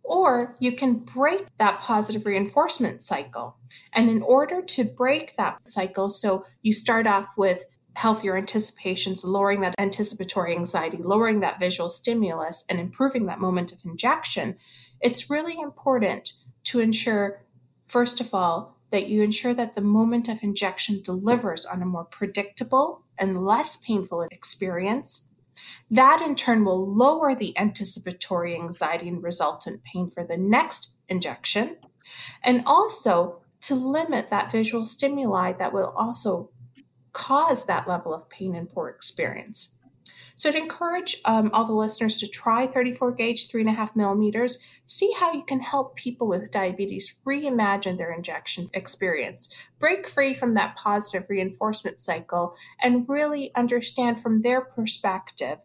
or 0.07 0.55
you 0.59 0.71
can 0.71 0.93
break 0.93 1.45
that 1.59 1.81
positive 1.81 2.25
reinforcement 2.25 3.03
cycle. 3.03 3.57
And 3.93 4.09
in 4.09 4.21
order 4.21 4.61
to 4.61 4.85
break 4.85 5.35
that 5.35 5.67
cycle, 5.67 6.09
so 6.09 6.45
you 6.61 6.71
start 6.71 7.05
off 7.05 7.27
with 7.35 7.65
healthier 7.93 8.37
anticipations, 8.37 9.23
lowering 9.23 9.59
that 9.61 9.75
anticipatory 9.77 10.55
anxiety, 10.55 10.97
lowering 10.97 11.41
that 11.41 11.59
visual 11.59 11.89
stimulus, 11.89 12.63
and 12.69 12.79
improving 12.79 13.25
that 13.25 13.41
moment 13.41 13.73
of 13.73 13.79
injection, 13.83 14.55
it's 15.01 15.29
really 15.29 15.59
important 15.59 16.33
to 16.63 16.79
ensure, 16.79 17.43
first 17.87 18.21
of 18.21 18.33
all, 18.33 18.77
that 18.91 19.09
you 19.09 19.21
ensure 19.21 19.53
that 19.53 19.75
the 19.75 19.81
moment 19.81 20.29
of 20.29 20.41
injection 20.41 21.01
delivers 21.03 21.65
on 21.65 21.81
a 21.81 21.85
more 21.85 22.05
predictable 22.05 23.03
and 23.19 23.45
less 23.45 23.75
painful 23.75 24.21
experience 24.31 25.26
that 25.91 26.21
in 26.21 26.35
turn 26.35 26.65
will 26.65 26.85
lower 26.85 27.33
the 27.35 27.57
anticipatory 27.57 28.55
anxiety 28.55 29.07
and 29.07 29.23
resultant 29.23 29.83
pain 29.83 30.11
for 30.11 30.23
the 30.23 30.37
next 30.37 30.91
injection, 31.07 31.77
and 32.43 32.63
also 32.65 33.41
to 33.61 33.75
limit 33.75 34.29
that 34.29 34.51
visual 34.51 34.85
stimuli 34.85 35.53
that 35.53 35.73
will 35.73 35.93
also 35.97 36.49
cause 37.13 37.65
that 37.65 37.87
level 37.87 38.13
of 38.13 38.29
pain 38.29 38.55
and 38.55 38.69
poor 38.69 38.89
experience. 38.89 39.73
So, 40.35 40.49
I'd 40.49 40.55
encourage 40.55 41.19
um, 41.25 41.49
all 41.51 41.65
the 41.65 41.73
listeners 41.73 42.15
to 42.17 42.27
try 42.27 42.67
34 42.67 43.13
gauge, 43.13 43.49
three 43.49 43.61
and 43.61 43.69
a 43.69 43.73
half 43.73 43.95
millimeters. 43.95 44.59
See 44.85 45.11
how 45.19 45.33
you 45.33 45.43
can 45.43 45.59
help 45.59 45.95
people 45.95 46.27
with 46.27 46.51
diabetes 46.51 47.15
reimagine 47.25 47.97
their 47.97 48.11
injection 48.11 48.67
experience, 48.75 49.51
break 49.79 50.07
free 50.07 50.35
from 50.35 50.53
that 50.53 50.75
positive 50.75 51.27
reinforcement 51.27 51.99
cycle, 51.99 52.55
and 52.83 53.09
really 53.09 53.49
understand 53.55 54.21
from 54.21 54.43
their 54.43 54.61
perspective 54.61 55.57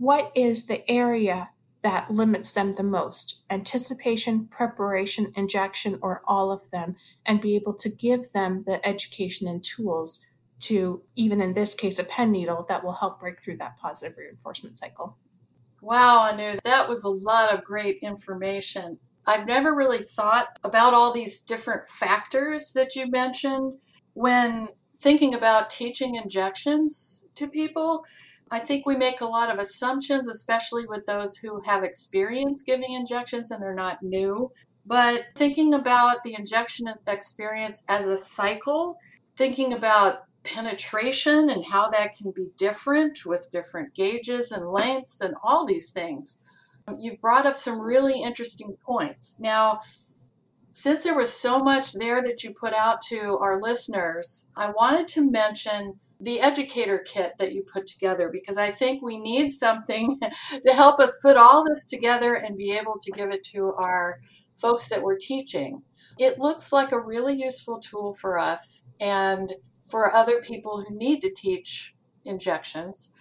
what 0.00 0.32
is 0.34 0.64
the 0.64 0.90
area 0.90 1.50
that 1.82 2.10
limits 2.10 2.54
them 2.54 2.74
the 2.74 2.82
most 2.82 3.42
anticipation, 3.50 4.46
preparation, 4.46 5.30
injection, 5.36 5.98
or 6.00 6.22
all 6.26 6.50
of 6.50 6.70
them, 6.70 6.96
and 7.26 7.40
be 7.40 7.54
able 7.54 7.74
to 7.74 7.90
give 7.90 8.32
them 8.32 8.64
the 8.66 8.86
education 8.86 9.46
and 9.46 9.62
tools 9.62 10.26
to, 10.58 11.02
even 11.16 11.42
in 11.42 11.52
this 11.52 11.74
case, 11.74 11.98
a 11.98 12.04
pen 12.04 12.32
needle 12.32 12.64
that 12.68 12.82
will 12.82 12.94
help 12.94 13.20
break 13.20 13.42
through 13.42 13.58
that 13.58 13.78
positive 13.78 14.16
reinforcement 14.16 14.78
cycle. 14.78 15.18
Wow, 15.82 16.30
Anu, 16.30 16.58
that 16.64 16.88
was 16.88 17.04
a 17.04 17.10
lot 17.10 17.52
of 17.52 17.62
great 17.62 17.98
information. 18.02 18.98
I've 19.26 19.46
never 19.46 19.74
really 19.74 20.02
thought 20.02 20.48
about 20.64 20.94
all 20.94 21.12
these 21.12 21.42
different 21.42 21.88
factors 21.88 22.72
that 22.72 22.96
you 22.96 23.10
mentioned 23.10 23.74
when 24.14 24.68
thinking 24.98 25.34
about 25.34 25.68
teaching 25.68 26.14
injections 26.14 27.24
to 27.34 27.48
people. 27.48 28.02
I 28.50 28.58
think 28.58 28.84
we 28.84 28.96
make 28.96 29.20
a 29.20 29.26
lot 29.26 29.50
of 29.50 29.58
assumptions, 29.58 30.26
especially 30.26 30.86
with 30.86 31.06
those 31.06 31.36
who 31.36 31.60
have 31.64 31.84
experience 31.84 32.62
giving 32.62 32.92
injections 32.92 33.50
and 33.50 33.62
they're 33.62 33.74
not 33.74 34.02
new. 34.02 34.50
But 34.84 35.26
thinking 35.36 35.74
about 35.74 36.24
the 36.24 36.34
injection 36.34 36.92
experience 37.06 37.82
as 37.88 38.06
a 38.06 38.18
cycle, 38.18 38.96
thinking 39.36 39.72
about 39.72 40.24
penetration 40.42 41.50
and 41.50 41.66
how 41.66 41.88
that 41.90 42.16
can 42.16 42.32
be 42.32 42.48
different 42.56 43.24
with 43.24 43.50
different 43.52 43.94
gauges 43.94 44.52
and 44.52 44.66
lengths 44.70 45.20
and 45.20 45.34
all 45.44 45.66
these 45.66 45.90
things. 45.90 46.42
You've 46.98 47.20
brought 47.20 47.46
up 47.46 47.56
some 47.56 47.80
really 47.80 48.22
interesting 48.22 48.76
points. 48.84 49.38
Now, 49.38 49.80
since 50.72 51.04
there 51.04 51.16
was 51.16 51.32
so 51.32 51.62
much 51.62 51.92
there 51.92 52.22
that 52.22 52.42
you 52.42 52.52
put 52.52 52.72
out 52.72 53.02
to 53.02 53.38
our 53.38 53.60
listeners, 53.60 54.48
I 54.56 54.70
wanted 54.70 55.08
to 55.08 55.30
mention 55.30 56.00
the 56.20 56.40
educator 56.40 56.98
kit 56.98 57.32
that 57.38 57.52
you 57.52 57.62
put 57.62 57.86
together 57.86 58.28
because 58.30 58.56
I 58.56 58.70
think 58.70 59.02
we 59.02 59.18
need 59.18 59.50
something 59.50 60.20
to 60.62 60.72
help 60.72 61.00
us 61.00 61.18
put 61.22 61.36
all 61.36 61.64
this 61.66 61.84
together 61.84 62.34
and 62.34 62.56
be 62.56 62.72
able 62.72 62.98
to 63.00 63.10
give 63.12 63.30
it 63.30 63.44
to 63.52 63.72
our 63.78 64.20
folks 64.56 64.88
that 64.88 65.02
we're 65.02 65.16
teaching. 65.16 65.82
It 66.18 66.38
looks 66.38 66.72
like 66.72 66.92
a 66.92 67.00
really 67.00 67.34
useful 67.34 67.78
tool 67.78 68.12
for 68.12 68.38
us. 68.38 68.88
And 69.00 69.54
for 69.90 70.14
other 70.14 70.40
people 70.40 70.84
who 70.86 70.96
need 70.96 71.20
to 71.20 71.32
teach 71.34 71.94
injections. 72.24 73.12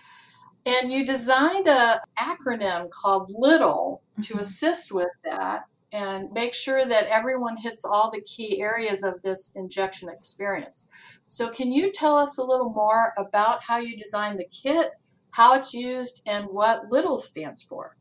And 0.65 0.91
you 0.91 1.06
designed 1.06 1.68
an 1.68 2.00
acronym 2.18 2.89
called 2.91 3.32
LITTLE 3.34 4.01
to 4.22 4.34
mm-hmm. 4.34 4.39
assist 4.39 4.91
with 4.91 5.10
that 5.24 5.63
and 5.91 6.31
make 6.31 6.53
sure 6.53 6.86
that 6.86 7.08
everyone 7.08 7.58
hits 7.58 7.84
all 7.84 8.12
the 8.12 8.22
key 8.22 8.62
areas 8.62 9.03
of 9.03 9.22
this 9.24 9.51
injection 9.55 10.10
experience. 10.10 10.89
So, 11.27 11.50
can 11.50 11.72
you 11.72 11.91
tell 11.91 12.17
us 12.17 12.38
a 12.38 12.43
little 12.43 12.69
more 12.69 13.13
about 13.17 13.63
how 13.63 13.77
you 13.77 13.98
designed 13.98 14.39
the 14.39 14.46
kit, 14.46 14.91
how 15.31 15.55
it's 15.55 15.74
used, 15.74 16.22
and 16.25 16.46
what 16.46 16.91
LITTLE 16.91 17.17
stands 17.17 17.63
for? 17.63 17.96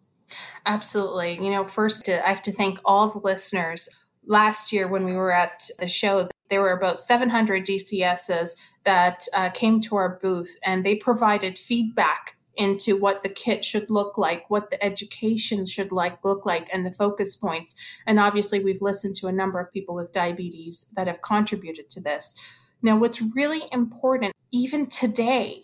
Absolutely. 0.66 1.35
You 1.35 1.50
know, 1.50 1.66
first, 1.66 2.09
I 2.09 2.28
have 2.28 2.42
to 2.42 2.52
thank 2.52 2.78
all 2.85 3.09
the 3.09 3.21
listeners. 3.21 3.88
Last 4.26 4.73
year, 4.73 4.87
when 4.88 5.04
we 5.04 5.14
were 5.14 5.33
at 5.33 5.62
the 5.78 5.88
show, 5.88 6.28
there 6.50 6.61
were 6.61 6.73
about 6.73 7.00
700 7.00 7.64
DCSs 7.64 8.57
that 8.85 9.25
uh, 9.35 9.50
came 9.50 9.80
to 9.83 9.97
our 9.97 10.18
booth 10.21 10.54
and 10.64 10.85
they 10.85 10.95
provided 10.95 11.59
feedback 11.59 12.38
into 12.58 12.96
what 12.96 13.22
the 13.22 13.28
kit 13.28 13.64
should 13.64 13.88
look 13.88 14.18
like, 14.18 14.50
what 14.50 14.70
the 14.70 14.84
education 14.84 15.64
should 15.64 15.92
like 15.92 16.22
look 16.24 16.44
like, 16.44 16.68
and 16.72 16.84
the 16.84 16.92
focus 16.92 17.36
points. 17.36 17.74
And 18.06 18.18
obviously, 18.18 18.58
we've 18.58 18.82
listened 18.82 19.16
to 19.16 19.28
a 19.28 19.32
number 19.32 19.60
of 19.60 19.72
people 19.72 19.94
with 19.94 20.12
diabetes 20.12 20.90
that 20.96 21.06
have 21.06 21.22
contributed 21.22 21.88
to 21.90 22.00
this. 22.00 22.34
Now, 22.82 22.98
what's 22.98 23.22
really 23.22 23.62
important, 23.72 24.34
even 24.52 24.88
today, 24.88 25.62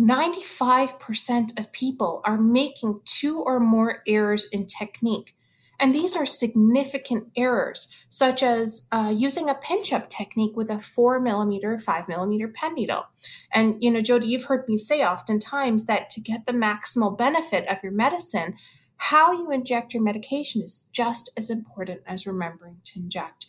95% 0.00 1.58
of 1.58 1.72
people 1.72 2.20
are 2.24 2.38
making 2.38 3.00
two 3.04 3.40
or 3.40 3.60
more 3.60 4.02
errors 4.06 4.48
in 4.50 4.66
technique. 4.66 5.36
And 5.80 5.94
these 5.94 6.16
are 6.16 6.26
significant 6.26 7.28
errors, 7.36 7.90
such 8.08 8.42
as 8.42 8.86
uh, 8.92 9.12
using 9.14 9.48
a 9.48 9.54
pinch 9.54 9.92
up 9.92 10.08
technique 10.08 10.56
with 10.56 10.70
a 10.70 10.80
four 10.80 11.20
millimeter, 11.20 11.78
five 11.78 12.08
millimeter 12.08 12.48
pen 12.48 12.74
needle. 12.74 13.06
And, 13.52 13.82
you 13.82 13.90
know, 13.90 14.00
Jody, 14.00 14.26
you've 14.26 14.44
heard 14.44 14.68
me 14.68 14.78
say 14.78 15.04
oftentimes 15.04 15.86
that 15.86 16.10
to 16.10 16.20
get 16.20 16.46
the 16.46 16.52
maximal 16.52 17.16
benefit 17.16 17.66
of 17.68 17.78
your 17.82 17.92
medicine, 17.92 18.56
how 18.96 19.32
you 19.32 19.50
inject 19.50 19.92
your 19.92 20.02
medication 20.02 20.62
is 20.62 20.88
just 20.92 21.30
as 21.36 21.50
important 21.50 22.00
as 22.06 22.26
remembering 22.26 22.76
to 22.84 23.00
inject. 23.00 23.46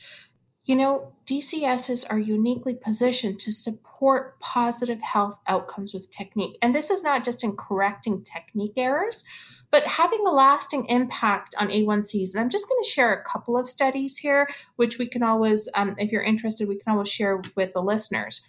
You 0.65 0.75
know, 0.75 1.13
DCSs 1.27 2.05
are 2.09 2.17
uniquely 2.17 2.75
positioned 2.75 3.39
to 3.41 3.51
support 3.51 4.39
positive 4.39 5.01
health 5.01 5.37
outcomes 5.47 5.93
with 5.93 6.09
technique. 6.09 6.57
And 6.61 6.75
this 6.75 6.89
is 6.89 7.03
not 7.03 7.23
just 7.23 7.43
in 7.43 7.55
correcting 7.55 8.23
technique 8.23 8.73
errors, 8.75 9.23
but 9.71 9.83
having 9.83 10.25
a 10.25 10.31
lasting 10.31 10.85
impact 10.87 11.53
on 11.59 11.69
A1Cs. 11.69 12.33
And 12.33 12.41
I'm 12.41 12.49
just 12.49 12.67
going 12.67 12.81
to 12.83 12.89
share 12.89 13.13
a 13.13 13.23
couple 13.23 13.57
of 13.57 13.69
studies 13.69 14.17
here, 14.17 14.47
which 14.75 14.97
we 14.97 15.05
can 15.07 15.21
always, 15.21 15.69
um, 15.75 15.95
if 15.99 16.11
you're 16.11 16.23
interested, 16.23 16.67
we 16.67 16.79
can 16.79 16.93
always 16.93 17.09
share 17.09 17.41
with 17.55 17.73
the 17.73 17.81
listeners. 17.81 18.41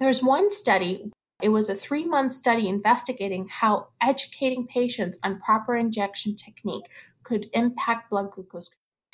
There's 0.00 0.22
one 0.22 0.50
study 0.50 1.10
it 1.40 1.50
was 1.50 1.70
a 1.70 1.74
three 1.74 2.04
month 2.04 2.32
study 2.32 2.68
investigating 2.68 3.46
how 3.48 3.88
educating 4.02 4.66
patients 4.66 5.18
on 5.22 5.38
proper 5.38 5.76
injection 5.76 6.34
technique 6.34 6.86
could 7.22 7.48
impact 7.52 8.10
blood 8.10 8.32
glucose 8.32 8.70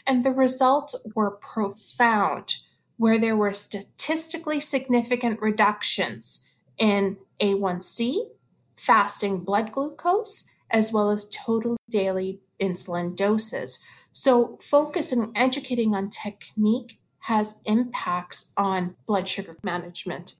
and 0.06 0.24
the 0.24 0.32
results 0.32 0.94
were 1.14 1.30
profound, 1.30 2.56
where 2.96 3.18
there 3.18 3.36
were 3.36 3.52
statistically 3.52 4.60
significant 4.60 5.40
reductions 5.40 6.44
in 6.78 7.16
A1C, 7.40 8.28
fasting 8.76 9.40
blood 9.40 9.72
glucose, 9.72 10.44
as 10.70 10.92
well 10.92 11.10
as 11.10 11.28
total 11.28 11.76
daily 11.88 12.40
insulin 12.60 13.14
doses. 13.16 13.78
So, 14.12 14.58
focus 14.62 15.12
on 15.12 15.32
educating 15.34 15.94
on 15.94 16.10
technique 16.10 16.98
has 17.20 17.56
impacts 17.64 18.46
on 18.56 18.96
blood 19.06 19.28
sugar 19.28 19.56
management. 19.62 20.34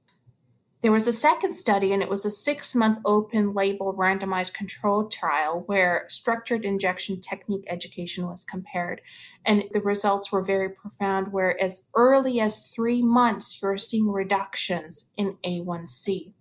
There 0.85 0.91
was 0.91 1.07
a 1.07 1.13
second 1.13 1.55
study, 1.55 1.93
and 1.93 2.03
it 2.03 2.09
was 2.09 2.25
a 2.25 2.29
six 2.29 2.75
month 2.75 2.99
open 3.05 3.55
label 3.55 3.95
randomized 3.95 4.53
controlled 4.53 5.11
trial 5.11 5.63
where 5.65 6.05
structured 6.09 6.63
injection 6.63 7.19
technique 7.19 7.65
education 7.67 8.27
was 8.27 8.43
compared. 8.43 9.01
And 9.43 9.63
the 9.71 9.81
results 9.81 10.31
were 10.31 10.43
very 10.43 10.69
profound, 10.69 11.33
where 11.33 11.59
as 11.59 11.87
early 11.95 12.39
as 12.39 12.69
three 12.69 13.01
months, 13.01 13.59
you're 13.59 13.79
seeing 13.79 14.11
reductions 14.11 15.07
in 15.17 15.39
A1C. 15.43 16.33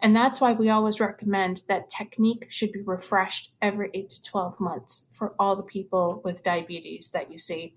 And 0.00 0.16
that's 0.16 0.40
why 0.40 0.54
we 0.54 0.70
always 0.70 0.98
recommend 0.98 1.64
that 1.68 1.90
technique 1.90 2.46
should 2.48 2.72
be 2.72 2.80
refreshed 2.80 3.52
every 3.60 3.90
8 3.92 4.08
to 4.08 4.22
12 4.22 4.60
months 4.60 5.08
for 5.12 5.34
all 5.38 5.56
the 5.56 5.62
people 5.62 6.22
with 6.24 6.42
diabetes 6.42 7.10
that 7.10 7.30
you 7.30 7.36
see. 7.36 7.76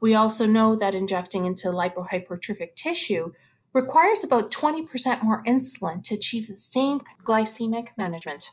We 0.00 0.14
also 0.14 0.46
know 0.46 0.74
that 0.76 0.94
injecting 0.94 1.44
into 1.44 1.68
lipohypertrophic 1.68 2.74
tissue 2.74 3.32
requires 3.72 4.24
about 4.24 4.50
20% 4.50 5.22
more 5.22 5.42
insulin 5.44 6.02
to 6.04 6.14
achieve 6.14 6.48
the 6.48 6.58
same 6.58 7.00
glycemic 7.24 7.88
management. 7.96 8.52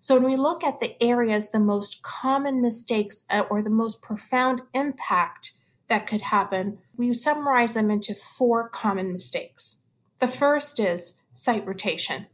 So, 0.00 0.16
when 0.16 0.24
we 0.24 0.36
look 0.36 0.64
at 0.64 0.80
the 0.80 1.00
areas, 1.02 1.50
the 1.50 1.60
most 1.60 2.02
common 2.02 2.60
mistakes 2.60 3.24
uh, 3.30 3.44
or 3.48 3.62
the 3.62 3.70
most 3.70 4.02
profound 4.02 4.62
impact 4.74 5.52
that 5.86 6.06
could 6.06 6.22
happen, 6.22 6.78
we 6.96 7.14
summarize 7.14 7.74
them 7.74 7.90
into 7.90 8.14
four 8.14 8.68
common 8.68 9.12
mistakes. 9.12 9.80
The 10.18 10.28
first 10.28 10.80
is 10.80 11.20
site 11.32 11.66
rotation. 11.66 12.26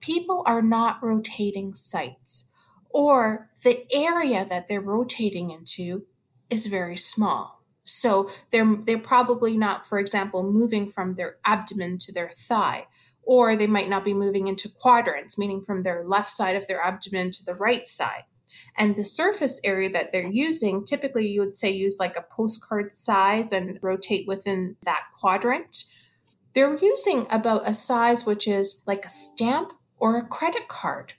People 0.00 0.42
are 0.46 0.62
not 0.62 1.02
rotating 1.02 1.74
sites, 1.74 2.48
or 2.90 3.50
the 3.62 3.86
area 3.92 4.46
that 4.48 4.68
they're 4.68 4.80
rotating 4.80 5.50
into 5.50 6.06
is 6.48 6.66
very 6.66 6.96
small. 6.96 7.55
So 7.86 8.30
they're 8.50 8.76
they're 8.76 8.98
probably 8.98 9.56
not, 9.56 9.86
for 9.86 9.98
example, 9.98 10.42
moving 10.42 10.90
from 10.90 11.14
their 11.14 11.36
abdomen 11.44 11.98
to 11.98 12.12
their 12.12 12.30
thigh, 12.30 12.86
or 13.22 13.56
they 13.56 13.68
might 13.68 13.88
not 13.88 14.04
be 14.04 14.12
moving 14.12 14.48
into 14.48 14.68
quadrants, 14.68 15.38
meaning 15.38 15.62
from 15.62 15.82
their 15.82 16.04
left 16.04 16.30
side 16.30 16.56
of 16.56 16.66
their 16.66 16.80
abdomen 16.82 17.30
to 17.30 17.44
the 17.44 17.54
right 17.54 17.86
side. 17.86 18.24
And 18.76 18.96
the 18.96 19.04
surface 19.04 19.60
area 19.64 19.88
that 19.90 20.12
they're 20.12 20.26
using, 20.26 20.84
typically 20.84 21.28
you 21.28 21.40
would 21.40 21.56
say 21.56 21.70
use 21.70 21.96
like 21.98 22.16
a 22.16 22.26
postcard 22.36 22.92
size 22.92 23.52
and 23.52 23.78
rotate 23.82 24.26
within 24.26 24.76
that 24.82 25.04
quadrant. 25.18 25.84
They're 26.54 26.76
using 26.76 27.26
about 27.30 27.68
a 27.68 27.74
size 27.74 28.26
which 28.26 28.48
is 28.48 28.82
like 28.86 29.04
a 29.04 29.10
stamp 29.10 29.72
or 29.98 30.16
a 30.16 30.26
credit 30.26 30.68
card 30.68 31.14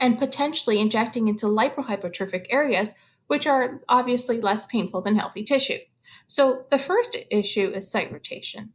and 0.00 0.18
potentially 0.18 0.80
injecting 0.80 1.28
into 1.28 1.46
lipohypertrophic 1.46 2.46
areas, 2.50 2.94
which 3.26 3.46
are 3.46 3.80
obviously 3.88 4.40
less 4.40 4.66
painful 4.66 5.02
than 5.02 5.16
healthy 5.16 5.44
tissue. 5.44 5.78
So 6.28 6.66
the 6.70 6.78
first 6.78 7.16
issue 7.30 7.72
is 7.74 7.90
site 7.90 8.12
rotation. 8.12 8.74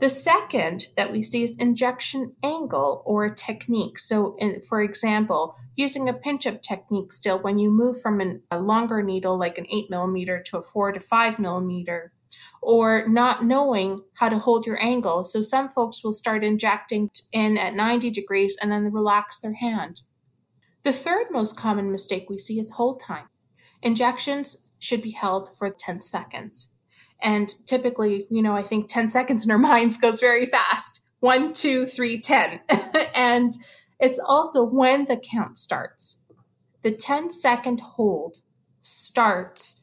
The 0.00 0.10
second 0.10 0.88
that 0.96 1.12
we 1.12 1.22
see 1.22 1.44
is 1.44 1.56
injection 1.56 2.34
angle 2.42 3.02
or 3.06 3.30
technique. 3.30 3.98
So, 3.98 4.36
in, 4.38 4.60
for 4.62 4.82
example, 4.82 5.56
using 5.76 6.08
a 6.08 6.12
pinch 6.12 6.46
up 6.46 6.62
technique 6.62 7.12
still, 7.12 7.38
when 7.38 7.58
you 7.58 7.70
move 7.70 8.00
from 8.00 8.20
an, 8.20 8.42
a 8.50 8.60
longer 8.60 9.02
needle 9.02 9.38
like 9.38 9.56
an 9.56 9.66
8 9.70 9.88
millimeter 9.88 10.42
to 10.42 10.58
a 10.58 10.62
4 10.62 10.92
to 10.92 11.00
5 11.00 11.38
millimeter, 11.38 12.12
or 12.60 13.06
not 13.08 13.44
knowing 13.44 14.02
how 14.14 14.28
to 14.28 14.38
hold 14.38 14.66
your 14.66 14.80
angle. 14.82 15.24
So, 15.24 15.42
some 15.42 15.68
folks 15.68 16.02
will 16.02 16.12
start 16.12 16.44
injecting 16.44 17.10
in 17.32 17.56
at 17.56 17.74
90 17.74 18.10
degrees 18.10 18.56
and 18.60 18.72
then 18.72 18.92
relax 18.92 19.38
their 19.38 19.54
hand. 19.54 20.02
The 20.82 20.92
third 20.92 21.28
most 21.30 21.56
common 21.56 21.92
mistake 21.92 22.26
we 22.28 22.38
see 22.38 22.58
is 22.58 22.72
hold 22.72 23.00
time. 23.00 23.28
Injections 23.80 24.58
should 24.78 25.02
be 25.02 25.12
held 25.12 25.56
for 25.56 25.70
10 25.70 26.00
seconds. 26.00 26.74
And 27.22 27.52
typically, 27.66 28.26
you 28.30 28.42
know, 28.42 28.56
I 28.56 28.62
think 28.62 28.88
10 28.88 29.10
seconds 29.10 29.44
in 29.44 29.50
our 29.50 29.58
minds 29.72 29.96
goes 29.96 30.20
very 30.20 30.46
fast. 30.46 31.00
One, 31.20 31.52
two, 31.52 31.86
three, 31.86 32.20
10. 32.20 32.60
and 33.14 33.52
it's 33.98 34.18
also 34.18 34.64
when 34.64 35.04
the 35.04 35.18
count 35.18 35.58
starts. 35.58 36.22
The 36.82 36.92
10 36.92 37.30
second 37.30 37.80
hold 37.80 38.38
starts 38.80 39.80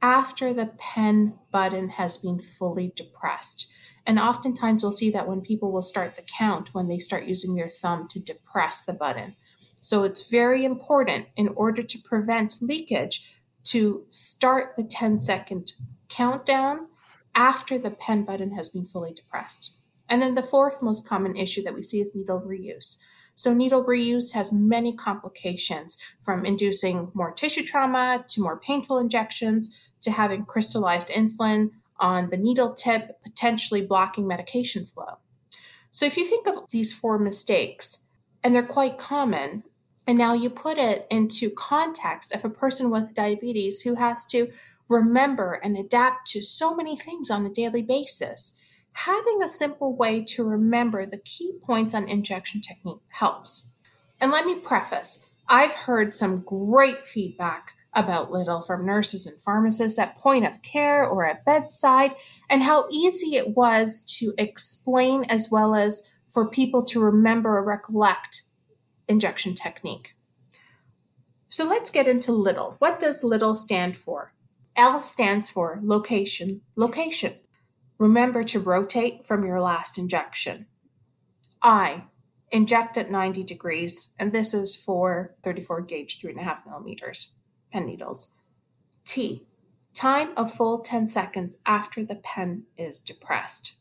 after 0.00 0.52
the 0.54 0.72
pen 0.78 1.34
button 1.50 1.90
has 1.90 2.16
been 2.16 2.40
fully 2.40 2.92
depressed. 2.96 3.70
And 4.06 4.18
oftentimes 4.18 4.82
we'll 4.82 4.92
see 4.92 5.10
that 5.10 5.28
when 5.28 5.42
people 5.42 5.70
will 5.70 5.82
start 5.82 6.16
the 6.16 6.22
count 6.38 6.72
when 6.72 6.88
they 6.88 6.98
start 6.98 7.24
using 7.24 7.54
their 7.54 7.68
thumb 7.68 8.08
to 8.08 8.20
depress 8.20 8.84
the 8.84 8.94
button. 8.94 9.36
So 9.74 10.04
it's 10.04 10.28
very 10.28 10.64
important 10.64 11.26
in 11.36 11.48
order 11.48 11.82
to 11.82 11.98
prevent 11.98 12.62
leakage 12.62 13.30
to 13.64 14.04
start 14.08 14.74
the 14.76 14.84
10 14.84 15.18
second 15.18 15.72
countdown 16.08 16.88
after 17.34 17.78
the 17.78 17.90
pen 17.90 18.24
button 18.24 18.52
has 18.52 18.68
been 18.68 18.84
fully 18.84 19.12
depressed. 19.12 19.72
And 20.08 20.22
then 20.22 20.34
the 20.34 20.42
fourth 20.42 20.82
most 20.82 21.06
common 21.06 21.36
issue 21.36 21.62
that 21.62 21.74
we 21.74 21.82
see 21.82 22.00
is 22.00 22.14
needle 22.14 22.40
reuse. 22.40 22.98
So, 23.34 23.54
needle 23.54 23.84
reuse 23.84 24.32
has 24.32 24.52
many 24.52 24.92
complications 24.92 25.96
from 26.22 26.44
inducing 26.44 27.12
more 27.14 27.30
tissue 27.30 27.64
trauma 27.64 28.24
to 28.28 28.40
more 28.40 28.58
painful 28.58 28.98
injections 28.98 29.76
to 30.00 30.10
having 30.10 30.44
crystallized 30.44 31.08
insulin 31.10 31.70
on 32.00 32.30
the 32.30 32.36
needle 32.36 32.74
tip, 32.74 33.22
potentially 33.22 33.82
blocking 33.82 34.26
medication 34.26 34.86
flow. 34.86 35.18
So, 35.92 36.06
if 36.06 36.16
you 36.16 36.24
think 36.24 36.48
of 36.48 36.68
these 36.70 36.92
four 36.92 37.18
mistakes, 37.18 37.98
and 38.42 38.54
they're 38.54 38.62
quite 38.66 38.98
common, 38.98 39.62
and 40.06 40.16
now 40.16 40.32
you 40.32 40.48
put 40.48 40.78
it 40.78 41.06
into 41.10 41.50
context 41.50 42.32
of 42.32 42.44
a 42.44 42.50
person 42.50 42.90
with 42.90 43.14
diabetes 43.14 43.82
who 43.82 43.94
has 43.94 44.24
to 44.26 44.50
remember 44.88 45.60
and 45.62 45.76
adapt 45.76 46.26
to 46.28 46.42
so 46.42 46.74
many 46.74 46.96
things 46.96 47.30
on 47.30 47.44
a 47.44 47.50
daily 47.50 47.82
basis. 47.82 48.58
Having 48.92 49.42
a 49.42 49.48
simple 49.48 49.94
way 49.94 50.24
to 50.24 50.44
remember 50.44 51.06
the 51.06 51.18
key 51.18 51.52
points 51.62 51.94
on 51.94 52.08
injection 52.08 52.60
technique 52.60 53.02
helps. 53.08 53.70
And 54.20 54.32
let 54.32 54.46
me 54.46 54.56
preface 54.56 55.24
I've 55.48 55.74
heard 55.74 56.14
some 56.14 56.40
great 56.40 57.06
feedback 57.06 57.74
about 57.94 58.30
Little 58.30 58.60
from 58.60 58.84
nurses 58.84 59.26
and 59.26 59.40
pharmacists 59.40 59.98
at 59.98 60.18
point 60.18 60.44
of 60.44 60.62
care 60.62 61.06
or 61.06 61.24
at 61.24 61.44
bedside, 61.44 62.14
and 62.50 62.62
how 62.62 62.86
easy 62.90 63.36
it 63.36 63.56
was 63.56 64.04
to 64.18 64.34
explain 64.36 65.24
as 65.24 65.48
well 65.50 65.74
as 65.74 66.02
for 66.30 66.48
people 66.48 66.84
to 66.84 67.00
remember 67.00 67.56
or 67.56 67.64
recollect 67.64 68.42
injection 69.08 69.54
technique. 69.54 70.14
So 71.48 71.64
let's 71.66 71.90
get 71.90 72.06
into 72.06 72.32
LITTLE. 72.32 72.76
What 72.78 73.00
does 73.00 73.24
LITTLE 73.24 73.56
stand 73.56 73.96
for? 73.96 74.34
L 74.78 75.02
stands 75.02 75.50
for 75.50 75.80
location, 75.82 76.60
location. 76.76 77.34
Remember 77.98 78.44
to 78.44 78.60
rotate 78.60 79.26
from 79.26 79.44
your 79.44 79.60
last 79.60 79.98
injection. 79.98 80.66
I, 81.60 82.04
inject 82.52 82.96
at 82.96 83.10
90 83.10 83.42
degrees, 83.42 84.12
and 84.20 84.32
this 84.32 84.54
is 84.54 84.76
for 84.76 85.34
34 85.42 85.80
gauge, 85.82 86.20
three 86.20 86.30
and 86.30 86.38
a 86.38 86.44
half 86.44 86.64
millimeters 86.64 87.32
pen 87.72 87.86
needles. 87.86 88.28
T, 89.04 89.46
time 89.92 90.30
a 90.36 90.48
full 90.48 90.78
10 90.78 91.08
seconds 91.08 91.58
after 91.66 92.04
the 92.04 92.14
pen 92.14 92.62
is 92.78 93.00
depressed. 93.00 93.74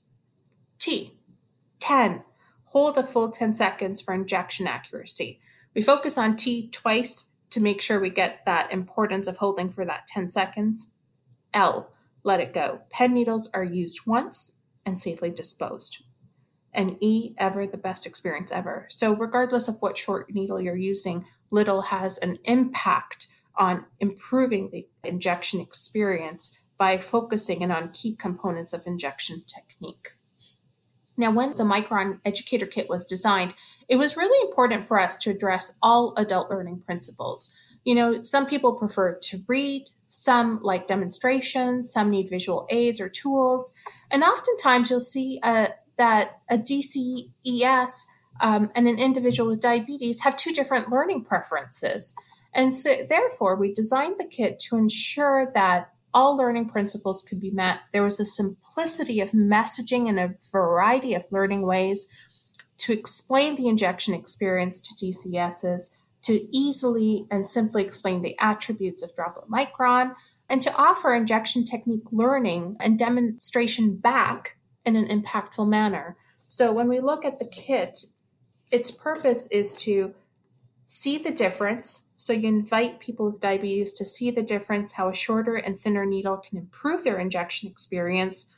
T, 0.80 1.14
10, 1.80 2.24
hold 2.66 2.98
a 2.98 3.06
full 3.06 3.30
10 3.30 3.54
seconds 3.54 4.02
for 4.02 4.16
injection 4.16 4.68
accuracy. 4.68 5.40
We 5.76 5.84
focus 5.84 6.18
on 6.18 6.36
T 6.36 6.70
twice 6.70 7.30
to 7.50 7.62
make 7.62 7.82
sure 7.82 8.00
we 8.00 8.10
get 8.10 8.46
that 8.46 8.72
importance 8.72 9.28
of 9.28 9.38
holding 9.38 9.72
for 9.72 9.86
that 9.86 10.08
10 10.08 10.32
seconds. 10.32 10.92
L, 11.54 11.92
let 12.24 12.40
it 12.40 12.54
go. 12.54 12.82
Pen 12.90 13.14
needles 13.14 13.50
are 13.54 13.64
used 13.64 14.06
once 14.06 14.54
and 14.86 15.00
safely 15.00 15.30
disposed 15.30 16.04
and 16.78 16.96
E, 17.02 17.34
ever 17.40 17.66
the 17.66 17.78
best 17.78 18.06
experience 18.06 18.52
ever. 18.52 18.86
So, 18.90 19.16
regardless 19.16 19.68
of 19.68 19.82
what 19.82 19.98
short 19.98 20.34
needle 20.34 20.62
you're 20.62 20.76
using, 20.76 21.26
little 21.50 21.82
has 21.82 22.20
an 22.20 22.38
impact 22.46 23.28
on 23.56 23.86
improving 24.00 24.70
the 24.70 24.88
injection 25.04 25.60
experience 25.60 26.56
by 26.78 27.00
focusing 27.00 27.62
in 27.62 27.72
on 27.72 27.90
key 27.90 28.16
components 28.16 28.74
of 28.74 28.86
injection 28.86 29.44
technique. 29.48 30.12
Now, 31.18 31.32
when 31.32 31.58
the 31.58 31.64
Micron 31.64 32.20
Educator 32.24 32.68
Kit 32.68 32.88
was 32.88 33.06
designed, 33.06 33.56
it 33.88 33.97
was 33.97 34.17
really 34.17 34.50
important 34.50 34.86
for 34.86 35.00
us 35.00 35.17
to 35.19 35.32
address 35.32 35.76
all 35.82 36.13
adult 36.17 36.50
learning 36.50 36.82
principles. 36.86 37.54
You 37.84 37.95
know, 37.95 38.23
some 38.23 38.45
people 38.45 38.76
prefer 38.76 39.17
to 39.17 39.39
read, 39.47 39.88
some 40.10 40.62
like 40.63 40.88
demonstrations, 40.88 41.91
some 41.91 42.10
need 42.10 42.30
visual 42.30 42.65
aids 42.69 43.00
or 43.00 43.10
tools, 43.10 43.73
and 44.10 44.23
oftentimes 44.23 44.89
you'll 44.89 45.02
see 45.02 45.39
a, 45.43 45.69
that 45.97 46.39
a 46.50 46.58
DCES 46.58 48.04
um, 48.39 48.71
and 48.76 48.88
an 48.88 49.00
individual 49.00 49.50
with 49.50 49.62
diabetes 49.62 50.21
have 50.21 50.38
two 50.38 50.54
different 50.54 50.89
learning 50.89 51.23
preferences. 51.26 52.13
And 52.54 52.76
th- 52.76 53.10
therefore, 53.10 53.56
we 53.56 53.73
designed 53.73 54.15
the 54.17 54.26
kit 54.26 54.60
to 54.67 54.78
ensure 54.78 55.52
that 55.54 55.91
all 56.13 56.36
learning 56.36 56.69
principles 56.69 57.21
could 57.21 57.39
be 57.39 57.52
met. 57.52 57.80
There 57.91 58.04
was 58.04 58.19
a 58.19 58.26
simplicity 58.26 59.19
of 59.19 59.32
messaging 59.32 60.08
in 60.08 60.17
a 60.17 60.34
variety 60.52 61.13
of 61.13 61.26
learning 61.32 61.62
ways 61.63 62.08
to 62.78 62.94
explain 62.94 63.56
the 63.56 63.68
injection 63.68 64.13
experience 64.13 64.82
to 64.82 65.06
DCSs, 65.06 65.92
to 66.24 66.56
easily 66.56 67.26
and 67.32 67.48
simply 67.48 67.84
explain 67.84 68.22
the 68.22 68.36
attributes 68.40 69.02
of 69.02 69.16
droplet 69.16 69.50
micron, 69.50 70.16
and 70.50 70.62
to 70.62 70.74
offer 70.76 71.13
injection 71.13 71.63
technique 71.63 72.06
learning 72.12 72.78
and 72.80 72.98
demonstration 72.98 73.96
back 73.96 74.58
in 74.86 74.96
an 74.96 75.08
impactful 75.08 75.68
manner. 75.68 76.16
So 76.48 76.72
when 76.72 76.88
we 76.88 77.00
look 77.00 77.26
at 77.26 77.40
the 77.40 77.48
kit, 77.48 78.00
its 78.72 78.92
purpose 78.92 79.48
is 79.48 79.74
to 79.76 80.13
see 80.86 81.18
the 81.18 81.32
difference. 81.32 82.08
So 82.16 82.34
you 82.34 82.48
invite 82.48 83.02
people 83.02 83.26
with 83.30 83.42
diabetes 83.42 83.92
to 83.94 84.06
see 84.06 84.32
the 84.32 84.42
difference, 84.42 84.94
how 84.94 85.10
a 85.10 85.13
shorter 85.13 85.56
and 85.56 85.80
thinner 85.80 86.06
needle 86.06 86.38
can 86.38 86.58
improve 86.58 87.04
their 87.04 87.20
injection 87.20 87.70
experience, 87.70 88.56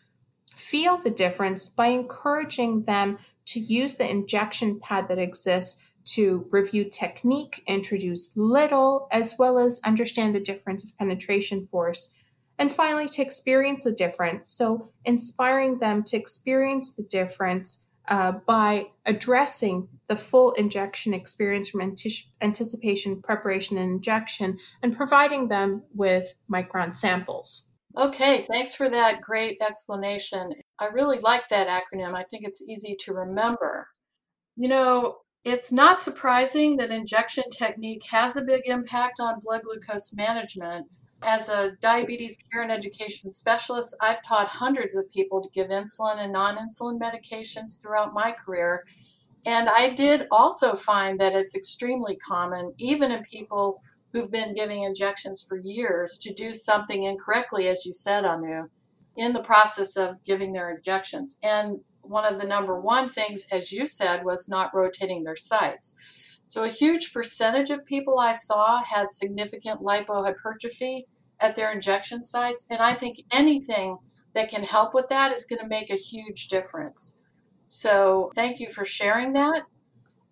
feel 0.55 0.97
the 0.97 1.09
difference 1.09 1.67
by 1.67 1.87
encouraging 1.87 2.83
them 2.83 3.17
to 3.51 3.59
use 3.59 3.95
the 3.95 4.09
injection 4.09 4.79
pad 4.79 5.07
that 5.09 5.19
exists 5.19 5.83
to 6.05 6.47
review 6.49 6.85
technique, 6.85 7.63
introduce 7.67 8.35
little, 8.35 9.07
as 9.11 9.35
well 9.37 9.59
as 9.59 9.79
understand 9.85 10.33
the 10.33 10.39
difference 10.39 10.83
of 10.83 10.97
penetration 10.97 11.67
force 11.69 12.15
and 12.59 12.69
finally, 12.69 13.07
to 13.07 13.21
experience 13.21 13.85
the 13.85 13.91
difference. 13.93 14.51
So, 14.51 14.91
inspiring 15.05 15.79
them 15.79 16.03
to 16.03 16.17
experience 16.17 16.91
the 16.91 17.03
difference 17.03 17.85
uh, 18.09 18.33
by 18.45 18.87
addressing 19.05 19.87
the 20.07 20.17
full 20.17 20.51
injection 20.53 21.13
experience 21.13 21.69
from 21.69 21.95
anticipation, 22.41 23.21
preparation, 23.21 23.77
and 23.77 23.91
injection, 23.91 24.57
and 24.83 24.95
providing 24.95 25.47
them 25.47 25.83
with 25.95 26.35
micron 26.51 26.97
samples. 26.97 27.68
Okay, 27.97 28.41
thanks 28.41 28.75
for 28.75 28.89
that 28.89 29.21
great 29.21 29.57
explanation. 29.61 30.53
I 30.77 30.85
really 30.87 31.19
like 31.19 31.49
that 31.49 31.67
acronym. 31.67 32.15
I 32.15 32.23
think 32.23 32.45
it's 32.45 32.61
easy 32.61 32.95
to 33.01 33.13
remember. 33.13 33.87
You 34.55 34.69
know, 34.69 35.17
it's 35.43 35.71
not 35.71 35.99
surprising 35.99 36.77
that 36.77 36.91
injection 36.91 37.45
technique 37.49 38.03
has 38.11 38.35
a 38.35 38.43
big 38.43 38.63
impact 38.65 39.19
on 39.19 39.39
blood 39.39 39.63
glucose 39.63 40.13
management 40.13 40.87
as 41.21 41.49
a 41.49 41.75
diabetes 41.81 42.37
care 42.51 42.61
and 42.61 42.71
education 42.71 43.29
specialist, 43.31 43.95
I've 44.01 44.21
taught 44.21 44.47
hundreds 44.47 44.95
of 44.95 45.11
people 45.11 45.41
to 45.41 45.49
give 45.49 45.67
insulin 45.67 46.19
and 46.19 46.31
non 46.31 46.57
insulin 46.57 46.99
medications 46.99 47.81
throughout 47.81 48.13
my 48.13 48.31
career. 48.31 48.85
And 49.45 49.69
I 49.69 49.89
did 49.89 50.27
also 50.31 50.75
find 50.75 51.19
that 51.19 51.35
it's 51.35 51.55
extremely 51.55 52.15
common, 52.17 52.73
even 52.77 53.11
in 53.11 53.23
people 53.23 53.81
who've 54.11 54.31
been 54.31 54.55
giving 54.55 54.83
injections 54.83 55.45
for 55.47 55.57
years, 55.57 56.17
to 56.19 56.33
do 56.33 56.53
something 56.53 57.03
incorrectly, 57.03 57.67
as 57.67 57.85
you 57.85 57.93
said, 57.93 58.25
Anu, 58.25 58.69
in 59.15 59.33
the 59.33 59.43
process 59.43 59.95
of 59.97 60.23
giving 60.23 60.53
their 60.53 60.69
injections. 60.69 61.37
And 61.43 61.79
one 62.01 62.25
of 62.25 62.39
the 62.39 62.47
number 62.47 62.79
one 62.79 63.09
things, 63.09 63.45
as 63.51 63.71
you 63.71 63.85
said, 63.85 64.25
was 64.25 64.47
not 64.49 64.73
rotating 64.73 65.23
their 65.23 65.35
sites. 65.35 65.95
So 66.45 66.63
a 66.63 66.69
huge 66.69 67.13
percentage 67.13 67.69
of 67.69 67.85
people 67.85 68.17
I 68.19 68.33
saw 68.33 68.81
had 68.83 69.11
significant 69.11 69.81
lipohypertrophy 69.81 71.03
at 71.39 71.55
their 71.55 71.71
injection 71.71 72.21
sites. 72.21 72.65
And 72.69 72.81
I 72.81 72.95
think 72.95 73.21
anything 73.31 73.97
that 74.33 74.49
can 74.49 74.63
help 74.63 74.93
with 74.93 75.07
that 75.09 75.31
is 75.31 75.45
going 75.45 75.59
to 75.59 75.67
make 75.67 75.91
a 75.91 75.95
huge 75.95 76.47
difference. 76.47 77.19
So 77.65 78.31
thank 78.33 78.59
you 78.59 78.69
for 78.69 78.83
sharing 78.83 79.33
that. 79.33 79.63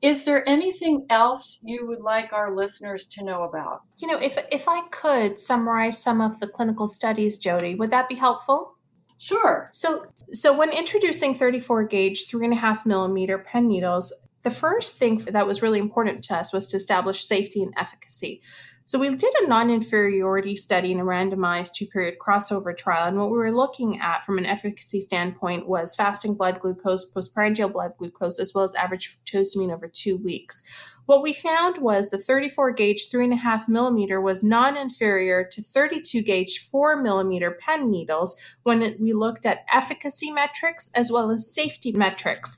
Is 0.01 0.25
there 0.25 0.47
anything 0.47 1.05
else 1.09 1.59
you 1.63 1.87
would 1.87 2.01
like 2.01 2.31
our 2.31 2.55
listeners 2.55 3.07
to 3.07 3.23
know 3.23 3.43
about? 3.43 3.81
You 3.97 4.07
know, 4.07 4.19
if 4.19 4.37
if 4.51 4.67
I 4.67 4.81
could 4.89 5.39
summarize 5.39 6.01
some 6.01 6.21
of 6.21 6.39
the 6.39 6.47
clinical 6.47 6.87
studies, 6.87 7.37
Jody, 7.39 7.75
would 7.75 7.91
that 7.91 8.07
be 8.07 8.15
helpful? 8.15 8.75
Sure. 9.17 9.69
So, 9.73 10.05
so 10.31 10.55
when 10.55 10.69
introducing 10.69 11.33
34 11.33 11.85
gauge 11.85 12.27
three 12.27 12.45
and 12.45 12.53
a 12.53 12.57
half 12.57 12.85
millimeter 12.85 13.39
pen 13.39 13.67
needles, 13.67 14.13
the 14.47 14.55
first 14.55 14.97
thing 14.97 15.17
that 15.17 15.45
was 15.45 15.61
really 15.61 15.79
important 15.79 16.23
to 16.23 16.33
us 16.33 16.53
was 16.53 16.69
to 16.69 16.77
establish 16.77 17.27
safety 17.27 17.61
and 17.61 17.73
efficacy. 17.75 18.41
So 18.85 18.97
we 18.97 19.13
did 19.13 19.33
a 19.41 19.47
non-inferiority 19.47 20.55
study 20.55 20.93
in 20.93 21.01
a 21.01 21.03
randomized 21.03 21.73
two-period 21.73 22.15
crossover 22.25 22.75
trial, 22.75 23.09
and 23.09 23.17
what 23.17 23.29
we 23.29 23.37
were 23.37 23.51
looking 23.51 23.99
at 23.99 24.23
from 24.23 24.37
an 24.37 24.45
efficacy 24.45 25.01
standpoint 25.01 25.67
was 25.67 25.93
fasting 25.93 26.35
blood 26.35 26.61
glucose, 26.61 27.03
postprandial 27.03 27.67
blood 27.67 27.91
glucose, 27.97 28.39
as 28.39 28.53
well 28.55 28.63
as 28.63 28.73
average 28.75 29.17
fructosamine 29.17 29.73
over 29.73 29.89
two 29.89 30.15
weeks. 30.15 30.63
What 31.05 31.21
we 31.21 31.33
found 31.33 31.79
was 31.79 32.09
the 32.09 32.17
34 32.17 32.71
gauge 32.71 33.09
3.5 33.11 33.67
millimeter 33.67 34.21
was 34.21 34.45
non 34.45 34.77
inferior 34.77 35.45
to 35.51 35.61
32 35.61 36.21
gauge 36.21 36.69
4 36.71 37.01
millimeter 37.01 37.51
pen 37.51 37.91
needles 37.91 38.37
when 38.63 38.95
we 39.01 39.11
looked 39.11 39.45
at 39.45 39.65
efficacy 39.73 40.31
metrics 40.31 40.89
as 40.95 41.11
well 41.11 41.31
as 41.31 41.53
safety 41.53 41.91
metrics. 41.91 42.55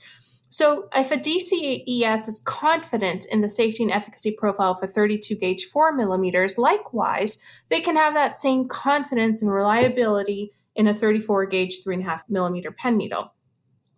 So, 0.51 0.89
if 0.95 1.11
a 1.11 1.17
DCES 1.17 2.27
is 2.27 2.41
confident 2.43 3.25
in 3.25 3.41
the 3.41 3.49
safety 3.49 3.83
and 3.83 3.91
efficacy 3.91 4.31
profile 4.31 4.75
for 4.75 4.87
32 4.87 5.35
gauge 5.35 5.65
4 5.65 5.93
millimeters, 5.93 6.57
likewise, 6.57 7.37
they 7.69 7.81
can 7.81 7.95
have 7.95 8.15
that 8.15 8.35
same 8.35 8.67
confidence 8.67 9.43
and 9.43 9.51
reliability 9.51 10.51
in 10.75 10.87
a 10.87 10.93
34 10.93 11.45
gauge 11.45 11.83
3.5 11.85 12.21
millimeter 12.29 12.71
pen 12.71 12.97
needle. 12.97 13.31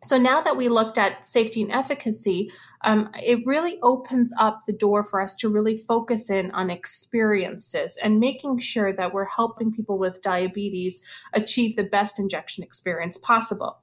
So, 0.04 0.18
now 0.18 0.42
that 0.42 0.58
we 0.58 0.68
looked 0.68 0.98
at 0.98 1.26
safety 1.26 1.62
and 1.62 1.72
efficacy, 1.72 2.52
um, 2.84 3.12
it 3.16 3.46
really 3.46 3.80
opens 3.82 4.34
up 4.38 4.62
the 4.68 4.74
door 4.74 5.06
for 5.06 5.22
us 5.22 5.38
to 5.38 5.50
really 5.50 5.78
focus 5.78 6.30
in 6.30 6.52
on 6.52 6.70
experiences 6.70 7.98
and 8.04 8.20
making 8.20 8.60
sure 8.60 8.92
that 8.92 9.14
we're 9.14 9.26
helping 9.26 9.72
people 9.72 9.98
with 9.98 10.22
diabetes 10.22 11.02
achieve 11.34 11.78
the 11.78 11.84
best 11.84 12.20
injection 12.20 12.62
experience 12.64 13.16
possible. 13.18 13.78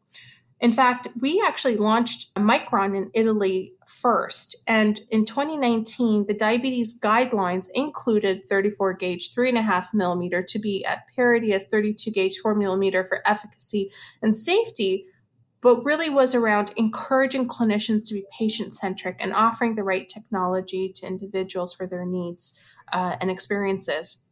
In 0.60 0.72
fact, 0.72 1.08
we 1.20 1.42
actually 1.46 1.76
launched 1.76 2.34
Micron 2.34 2.96
in 2.96 3.10
Italy 3.14 3.74
first. 3.86 4.56
And 4.66 5.00
in 5.10 5.24
2019, 5.24 6.26
the 6.26 6.34
diabetes 6.34 6.98
guidelines 6.98 7.68
included 7.74 8.48
34 8.48 8.94
gauge 8.94 9.32
3.5 9.32 9.94
millimeter 9.94 10.42
to 10.42 10.58
be 10.58 10.84
at 10.84 11.06
parity 11.14 11.52
as 11.52 11.66
32 11.66 12.10
gauge 12.10 12.38
4 12.38 12.56
millimeter 12.56 13.04
for 13.06 13.22
efficacy 13.24 13.92
and 14.20 14.36
safety, 14.36 15.06
but 15.60 15.84
really 15.84 16.10
was 16.10 16.34
around 16.34 16.72
encouraging 16.76 17.46
clinicians 17.46 18.08
to 18.08 18.14
be 18.14 18.26
patient 18.36 18.74
centric 18.74 19.16
and 19.20 19.32
offering 19.32 19.76
the 19.76 19.84
right 19.84 20.08
technology 20.08 20.92
to 20.92 21.06
individuals 21.06 21.72
for 21.72 21.86
their 21.86 22.04
needs 22.04 22.58
uh, 22.92 23.16
and 23.20 23.30
experiences. 23.30 24.22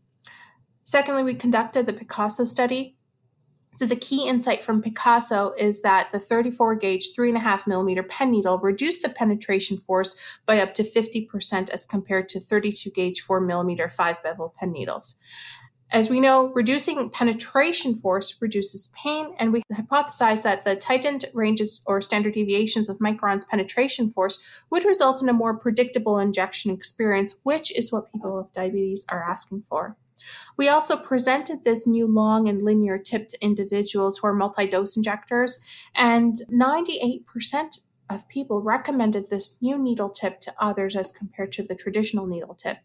Secondly, 0.82 1.22
we 1.22 1.34
conducted 1.34 1.86
the 1.86 1.92
Picasso 1.92 2.44
study, 2.44 2.95
so 3.76 3.84
the 3.84 3.94
key 3.94 4.26
insight 4.26 4.64
from 4.64 4.80
Picasso 4.80 5.52
is 5.58 5.82
that 5.82 6.10
the 6.10 6.18
34 6.18 6.76
gauge 6.76 7.14
3.5 7.14 7.66
millimeter 7.66 8.02
pen 8.02 8.30
needle 8.30 8.58
reduced 8.58 9.02
the 9.02 9.10
penetration 9.10 9.76
force 9.78 10.16
by 10.46 10.60
up 10.60 10.72
to 10.74 10.82
50% 10.82 11.68
as 11.68 11.84
compared 11.84 12.28
to 12.30 12.40
32 12.40 12.90
gauge 12.90 13.20
4 13.20 13.38
millimeter 13.40 13.88
5 13.88 14.22
bevel 14.22 14.54
pen 14.58 14.72
needles. 14.72 15.16
As 15.90 16.10
we 16.10 16.18
know, 16.18 16.52
reducing 16.52 17.10
penetration 17.10 17.94
force 17.94 18.36
reduces 18.40 18.88
pain, 18.88 19.36
and 19.38 19.52
we 19.52 19.62
hypothesize 19.72 20.42
that 20.42 20.64
the 20.64 20.74
tightened 20.74 21.26
ranges 21.32 21.80
or 21.86 22.00
standard 22.00 22.34
deviations 22.34 22.88
of 22.88 22.98
Micron's 22.98 23.44
penetration 23.44 24.10
force 24.10 24.64
would 24.68 24.84
result 24.84 25.22
in 25.22 25.28
a 25.28 25.32
more 25.32 25.56
predictable 25.56 26.18
injection 26.18 26.72
experience, 26.72 27.36
which 27.44 27.76
is 27.76 27.92
what 27.92 28.10
people 28.10 28.36
with 28.36 28.52
diabetes 28.52 29.04
are 29.08 29.22
asking 29.22 29.62
for. 29.68 29.96
We 30.56 30.68
also 30.68 30.96
presented 30.96 31.64
this 31.64 31.86
new 31.86 32.06
long 32.06 32.48
and 32.48 32.64
linear 32.64 32.98
tip 32.98 33.28
to 33.28 33.44
individuals 33.44 34.18
who 34.18 34.28
are 34.28 34.34
multi 34.34 34.66
dose 34.66 34.96
injectors, 34.96 35.60
and 35.94 36.36
98% 36.52 37.80
of 38.08 38.28
people 38.28 38.60
recommended 38.60 39.30
this 39.30 39.56
new 39.60 39.78
needle 39.78 40.10
tip 40.10 40.40
to 40.40 40.54
others 40.58 40.94
as 40.96 41.12
compared 41.12 41.52
to 41.52 41.62
the 41.62 41.74
traditional 41.74 42.26
needle 42.26 42.54
tip. 42.54 42.78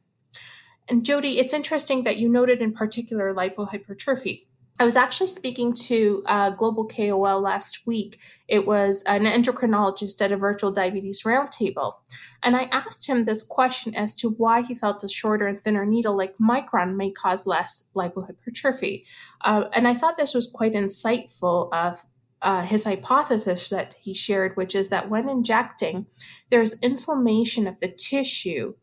And 0.87 1.05
Jody, 1.05 1.39
it's 1.39 1.53
interesting 1.53 2.03
that 2.03 2.17
you 2.17 2.27
noted 2.27 2.61
in 2.61 2.73
particular 2.73 3.33
lipohypertrophy. 3.33 4.47
I 4.81 4.85
was 4.85 4.95
actually 4.95 5.27
speaking 5.27 5.73
to 5.73 6.23
a 6.25 6.51
global 6.57 6.87
KOL 6.87 7.39
last 7.39 7.85
week. 7.85 8.17
It 8.47 8.65
was 8.65 9.03
an 9.03 9.25
endocrinologist 9.25 10.19
at 10.23 10.31
a 10.31 10.37
virtual 10.37 10.71
diabetes 10.71 11.21
roundtable. 11.21 11.97
And 12.41 12.55
I 12.55 12.63
asked 12.71 13.07
him 13.07 13.25
this 13.25 13.43
question 13.43 13.93
as 13.93 14.15
to 14.15 14.31
why 14.31 14.63
he 14.63 14.73
felt 14.73 15.03
a 15.03 15.07
shorter 15.07 15.45
and 15.45 15.63
thinner 15.63 15.85
needle 15.85 16.17
like 16.17 16.35
Micron 16.39 16.95
may 16.95 17.11
cause 17.11 17.45
less 17.45 17.83
lipohypertrophy. 17.95 19.03
Uh, 19.41 19.65
and 19.71 19.87
I 19.87 19.93
thought 19.93 20.17
this 20.17 20.33
was 20.33 20.49
quite 20.51 20.73
insightful 20.73 21.71
of 21.71 22.03
uh, 22.41 22.63
his 22.63 22.85
hypothesis 22.85 23.69
that 23.69 23.93
he 24.01 24.15
shared, 24.15 24.57
which 24.57 24.73
is 24.73 24.89
that 24.89 25.11
when 25.11 25.29
injecting, 25.29 26.07
there's 26.49 26.73
inflammation 26.81 27.67
of 27.67 27.79
the 27.81 27.87
tissue 27.87 28.73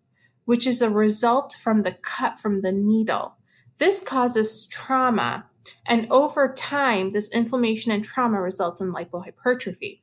which 0.45 0.65
is 0.65 0.81
a 0.81 0.89
result 0.91 1.57
from 1.61 1.83
the 1.83 1.99
cut 2.03 2.39
from 2.39 2.63
the 2.63 2.73
needle. 2.73 3.35
This 3.79 4.01
causes 4.01 4.67
trauma, 4.67 5.45
and 5.87 6.07
over 6.11 6.53
time, 6.53 7.13
this 7.13 7.31
inflammation 7.31 7.93
and 7.93 8.05
trauma 8.05 8.41
results 8.41 8.81
in 8.81 8.93
lipohypertrophy. 8.93 10.01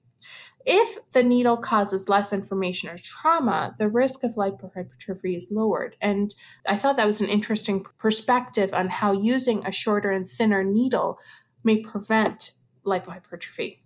If 0.65 0.97
the 1.11 1.21
needle 1.21 1.57
causes 1.57 2.09
less 2.09 2.33
inflammation 2.33 2.89
or 2.89 2.97
trauma, 2.97 3.75
the 3.77 3.87
risk 3.87 4.23
of 4.23 4.33
lipohypertrophy 4.33 5.37
is 5.37 5.51
lowered. 5.51 5.95
And 6.01 6.33
I 6.67 6.75
thought 6.75 6.97
that 6.97 7.05
was 7.05 7.21
an 7.21 7.29
interesting 7.29 7.85
perspective 7.99 8.73
on 8.73 8.89
how 8.89 9.11
using 9.11 9.63
a 9.63 9.71
shorter 9.71 10.09
and 10.09 10.27
thinner 10.27 10.63
needle 10.63 11.19
may 11.63 11.77
prevent 11.77 12.53
lipohypertrophy. 12.83 13.79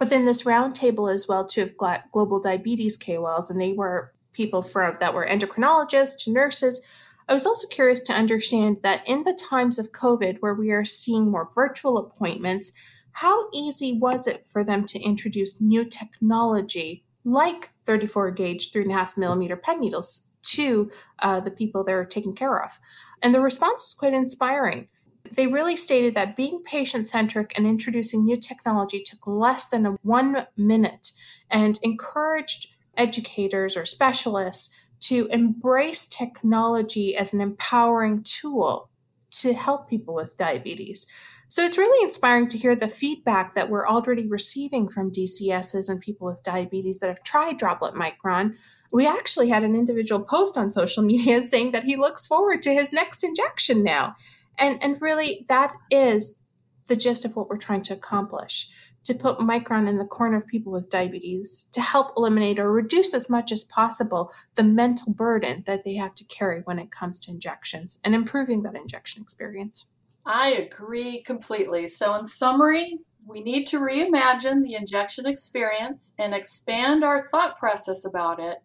Within 0.00 0.24
this 0.24 0.42
roundtable 0.42 1.12
as 1.12 1.28
well, 1.28 1.46
two 1.46 1.62
of 1.62 1.76
global 2.10 2.40
diabetes 2.40 2.98
KOLs, 2.98 3.50
and 3.50 3.60
they 3.60 3.72
were 3.72 4.12
people 4.32 4.62
from 4.62 4.96
that 4.98 5.14
were 5.14 5.26
endocrinologists 5.26 6.24
to 6.24 6.32
nurses. 6.32 6.82
I 7.28 7.34
was 7.34 7.46
also 7.46 7.68
curious 7.68 8.00
to 8.02 8.12
understand 8.12 8.78
that 8.82 9.06
in 9.06 9.24
the 9.24 9.34
times 9.34 9.78
of 9.78 9.92
COVID, 9.92 10.38
where 10.40 10.54
we 10.54 10.70
are 10.70 10.84
seeing 10.84 11.30
more 11.30 11.50
virtual 11.54 11.98
appointments, 11.98 12.72
how 13.12 13.48
easy 13.52 13.98
was 13.98 14.26
it 14.26 14.46
for 14.48 14.64
them 14.64 14.84
to 14.86 15.00
introduce 15.00 15.60
new 15.60 15.84
technology 15.84 17.04
like 17.24 17.70
34 17.84 18.32
gauge, 18.32 18.72
3.5 18.72 19.16
millimeter 19.16 19.56
pen 19.56 19.80
needles 19.80 20.26
to 20.42 20.90
uh, 21.20 21.38
the 21.38 21.50
people 21.50 21.84
they're 21.84 22.04
taking 22.04 22.34
care 22.34 22.62
of? 22.62 22.80
And 23.22 23.34
the 23.34 23.40
response 23.40 23.84
was 23.84 23.94
quite 23.94 24.14
inspiring. 24.14 24.88
They 25.30 25.46
really 25.46 25.76
stated 25.76 26.14
that 26.14 26.36
being 26.36 26.62
patient 26.64 27.08
centric 27.08 27.52
and 27.56 27.66
introducing 27.66 28.24
new 28.24 28.36
technology 28.36 29.00
took 29.00 29.26
less 29.26 29.68
than 29.68 29.86
a 29.86 29.92
one 30.02 30.46
minute 30.56 31.12
and 31.50 31.78
encouraged 31.82 32.68
educators 32.96 33.76
or 33.76 33.86
specialists 33.86 34.70
to 35.02 35.26
embrace 35.30 36.06
technology 36.06 37.16
as 37.16 37.34
an 37.34 37.40
empowering 37.40 38.22
tool 38.22 38.88
to 39.30 39.54
help 39.54 39.88
people 39.88 40.14
with 40.14 40.36
diabetes. 40.36 41.06
So 41.48 41.62
it's 41.62 41.76
really 41.76 42.02
inspiring 42.02 42.48
to 42.48 42.58
hear 42.58 42.74
the 42.74 42.88
feedback 42.88 43.54
that 43.54 43.68
we're 43.68 43.86
already 43.86 44.26
receiving 44.26 44.88
from 44.88 45.12
DCSs 45.12 45.88
and 45.88 46.00
people 46.00 46.26
with 46.26 46.42
diabetes 46.42 46.98
that 47.00 47.08
have 47.08 47.22
tried 47.24 47.58
Droplet 47.58 47.94
Micron. 47.94 48.56
We 48.90 49.06
actually 49.06 49.50
had 49.50 49.62
an 49.62 49.74
individual 49.74 50.22
post 50.22 50.56
on 50.56 50.70
social 50.70 51.02
media 51.12 51.42
saying 51.42 51.72
that 51.72 51.84
he 51.84 51.96
looks 51.96 52.26
forward 52.26 52.62
to 52.62 52.72
his 52.72 52.92
next 52.92 53.22
injection 53.22 53.82
now. 53.82 54.16
And, 54.58 54.82
and 54.82 55.00
really, 55.02 55.44
that 55.48 55.74
is 55.90 56.40
the 56.86 56.96
gist 56.96 57.24
of 57.24 57.36
what 57.36 57.48
we're 57.48 57.58
trying 57.58 57.82
to 57.82 57.94
accomplish 57.94 58.68
to 59.04 59.14
put 59.14 59.38
Micron 59.38 59.88
in 59.88 59.98
the 59.98 60.04
corner 60.04 60.38
of 60.38 60.46
people 60.46 60.72
with 60.72 60.90
diabetes 60.90 61.66
to 61.72 61.80
help 61.80 62.12
eliminate 62.16 62.58
or 62.58 62.70
reduce 62.70 63.14
as 63.14 63.28
much 63.28 63.50
as 63.52 63.64
possible 63.64 64.32
the 64.54 64.62
mental 64.62 65.12
burden 65.12 65.62
that 65.66 65.84
they 65.84 65.94
have 65.94 66.14
to 66.14 66.24
carry 66.24 66.60
when 66.62 66.78
it 66.78 66.92
comes 66.92 67.18
to 67.20 67.30
injections 67.30 67.98
and 68.04 68.14
improving 68.14 68.62
that 68.62 68.76
injection 68.76 69.22
experience. 69.22 69.88
I 70.24 70.52
agree 70.52 71.22
completely. 71.22 71.88
So, 71.88 72.14
in 72.14 72.26
summary, 72.26 72.98
we 73.26 73.42
need 73.42 73.66
to 73.68 73.80
reimagine 73.80 74.64
the 74.64 74.74
injection 74.74 75.26
experience 75.26 76.14
and 76.18 76.34
expand 76.34 77.04
our 77.04 77.26
thought 77.28 77.58
process 77.58 78.04
about 78.04 78.40
it. 78.40 78.58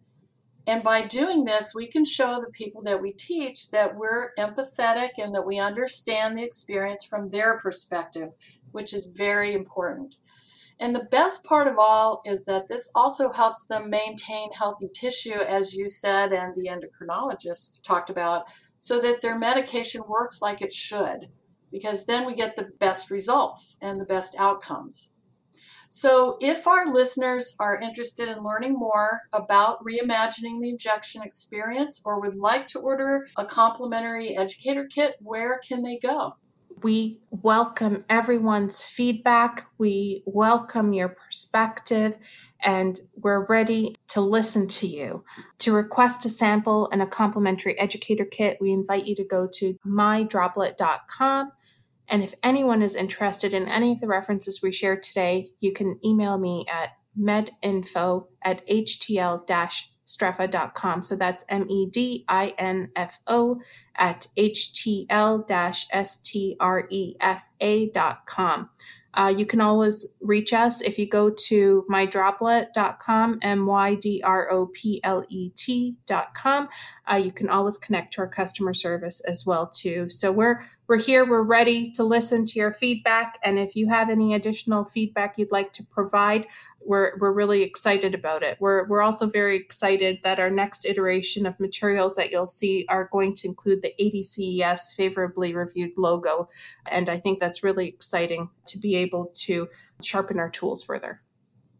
And 0.66 0.82
by 0.82 1.06
doing 1.06 1.44
this, 1.44 1.74
we 1.74 1.86
can 1.86 2.04
show 2.04 2.40
the 2.40 2.52
people 2.52 2.82
that 2.82 3.00
we 3.00 3.12
teach 3.12 3.70
that 3.70 3.96
we're 3.96 4.34
empathetic 4.38 5.10
and 5.18 5.34
that 5.34 5.46
we 5.46 5.58
understand 5.58 6.36
the 6.36 6.44
experience 6.44 7.04
from 7.04 7.30
their 7.30 7.58
perspective, 7.58 8.30
which 8.72 8.92
is 8.92 9.06
very 9.06 9.54
important. 9.54 10.16
And 10.80 10.94
the 10.94 11.08
best 11.10 11.44
part 11.44 11.66
of 11.66 11.76
all 11.78 12.22
is 12.24 12.44
that 12.44 12.68
this 12.68 12.88
also 12.94 13.32
helps 13.32 13.66
them 13.66 13.90
maintain 13.90 14.52
healthy 14.52 14.88
tissue, 14.94 15.40
as 15.40 15.74
you 15.74 15.88
said, 15.88 16.32
and 16.32 16.54
the 16.54 16.68
endocrinologist 16.68 17.82
talked 17.82 18.10
about, 18.10 18.44
so 18.78 19.00
that 19.00 19.20
their 19.20 19.36
medication 19.36 20.02
works 20.08 20.40
like 20.40 20.62
it 20.62 20.72
should, 20.72 21.30
because 21.72 22.04
then 22.04 22.24
we 22.24 22.34
get 22.34 22.54
the 22.56 22.70
best 22.78 23.10
results 23.10 23.76
and 23.82 24.00
the 24.00 24.04
best 24.04 24.36
outcomes. 24.38 25.14
So, 25.90 26.36
if 26.40 26.66
our 26.66 26.86
listeners 26.86 27.56
are 27.58 27.80
interested 27.80 28.28
in 28.28 28.44
learning 28.44 28.74
more 28.74 29.22
about 29.32 29.82
reimagining 29.82 30.60
the 30.60 30.68
injection 30.68 31.22
experience 31.22 32.02
or 32.04 32.20
would 32.20 32.36
like 32.36 32.68
to 32.68 32.78
order 32.78 33.26
a 33.38 33.46
complimentary 33.46 34.36
educator 34.36 34.84
kit, 34.84 35.16
where 35.20 35.58
can 35.66 35.82
they 35.82 35.98
go? 35.98 36.34
We 36.82 37.20
welcome 37.30 38.04
everyone's 38.08 38.84
feedback. 38.84 39.66
We 39.78 40.22
welcome 40.26 40.92
your 40.92 41.08
perspective, 41.08 42.18
and 42.62 43.00
we're 43.16 43.46
ready 43.46 43.96
to 44.08 44.20
listen 44.20 44.68
to 44.68 44.86
you. 44.86 45.24
To 45.58 45.72
request 45.72 46.24
a 46.24 46.30
sample 46.30 46.88
and 46.92 47.02
a 47.02 47.06
complimentary 47.06 47.78
educator 47.78 48.24
kit, 48.24 48.58
we 48.60 48.72
invite 48.72 49.06
you 49.06 49.14
to 49.16 49.24
go 49.24 49.48
to 49.54 49.76
mydroplet.com. 49.86 51.52
And 52.08 52.22
if 52.22 52.34
anyone 52.42 52.82
is 52.82 52.94
interested 52.94 53.54
in 53.54 53.68
any 53.68 53.92
of 53.92 54.00
the 54.00 54.06
references 54.06 54.62
we 54.62 54.72
shared 54.72 55.02
today, 55.02 55.48
you 55.60 55.72
can 55.72 55.98
email 56.04 56.38
me 56.38 56.64
at 56.72 56.90
medinfo 57.18 58.26
at 58.44 58.66
htl 58.68 59.46
strefa.com. 60.08 61.02
So 61.02 61.14
that's 61.14 61.44
M 61.48 61.66
E 61.68 61.86
D 61.86 62.24
I 62.28 62.54
N 62.58 62.90
F 62.96 63.20
O 63.26 63.60
at 63.94 64.26
htl 64.36 65.84
s 65.92 66.16
t 66.18 66.56
r 66.58 66.86
e 66.90 67.14
f 67.20 67.44
a.com. 67.60 68.70
Uh, 69.14 69.34
you 69.36 69.44
can 69.44 69.60
always 69.60 70.06
reach 70.20 70.52
us 70.52 70.80
if 70.80 70.98
you 70.98 71.08
go 71.08 71.28
to 71.28 71.84
mydroplet.com, 71.90 73.38
M 73.42 73.66
Y 73.66 73.94
D 73.96 74.22
R 74.24 74.50
O 74.50 74.66
P 74.66 75.00
L 75.02 75.24
E 75.28 75.50
T.com. 75.50 76.68
Uh, 77.10 77.16
you 77.16 77.32
can 77.32 77.48
always 77.48 77.78
connect 77.78 78.12
to 78.14 78.20
our 78.20 78.28
customer 78.28 78.72
service 78.72 79.20
as 79.20 79.44
well 79.44 79.66
too. 79.66 80.08
So 80.08 80.30
we're 80.30 80.60
we're 80.88 80.98
here. 80.98 81.28
We're 81.28 81.42
ready 81.42 81.90
to 81.92 82.02
listen 82.02 82.46
to 82.46 82.58
your 82.58 82.72
feedback, 82.72 83.38
and 83.44 83.58
if 83.58 83.76
you 83.76 83.88
have 83.88 84.08
any 84.08 84.32
additional 84.34 84.84
feedback 84.84 85.36
you'd 85.36 85.52
like 85.52 85.72
to 85.74 85.84
provide, 85.84 86.46
we're 86.80 87.18
we're 87.18 87.32
really 87.32 87.62
excited 87.62 88.14
about 88.14 88.42
it. 88.42 88.56
We're 88.58 88.86
we're 88.88 89.02
also 89.02 89.26
very 89.26 89.56
excited 89.56 90.20
that 90.24 90.40
our 90.40 90.48
next 90.48 90.86
iteration 90.86 91.44
of 91.44 91.60
materials 91.60 92.16
that 92.16 92.30
you'll 92.30 92.48
see 92.48 92.86
are 92.88 93.10
going 93.12 93.34
to 93.34 93.48
include 93.48 93.82
the 93.82 93.92
ADCES 94.00 94.94
favorably 94.96 95.54
reviewed 95.54 95.92
logo, 95.98 96.48
and 96.90 97.10
I 97.10 97.18
think 97.18 97.38
that's 97.38 97.62
really 97.62 97.86
exciting 97.86 98.48
to 98.66 98.78
be 98.78 98.96
able 98.96 99.30
to 99.42 99.68
sharpen 100.02 100.38
our 100.38 100.50
tools 100.50 100.82
further. 100.82 101.20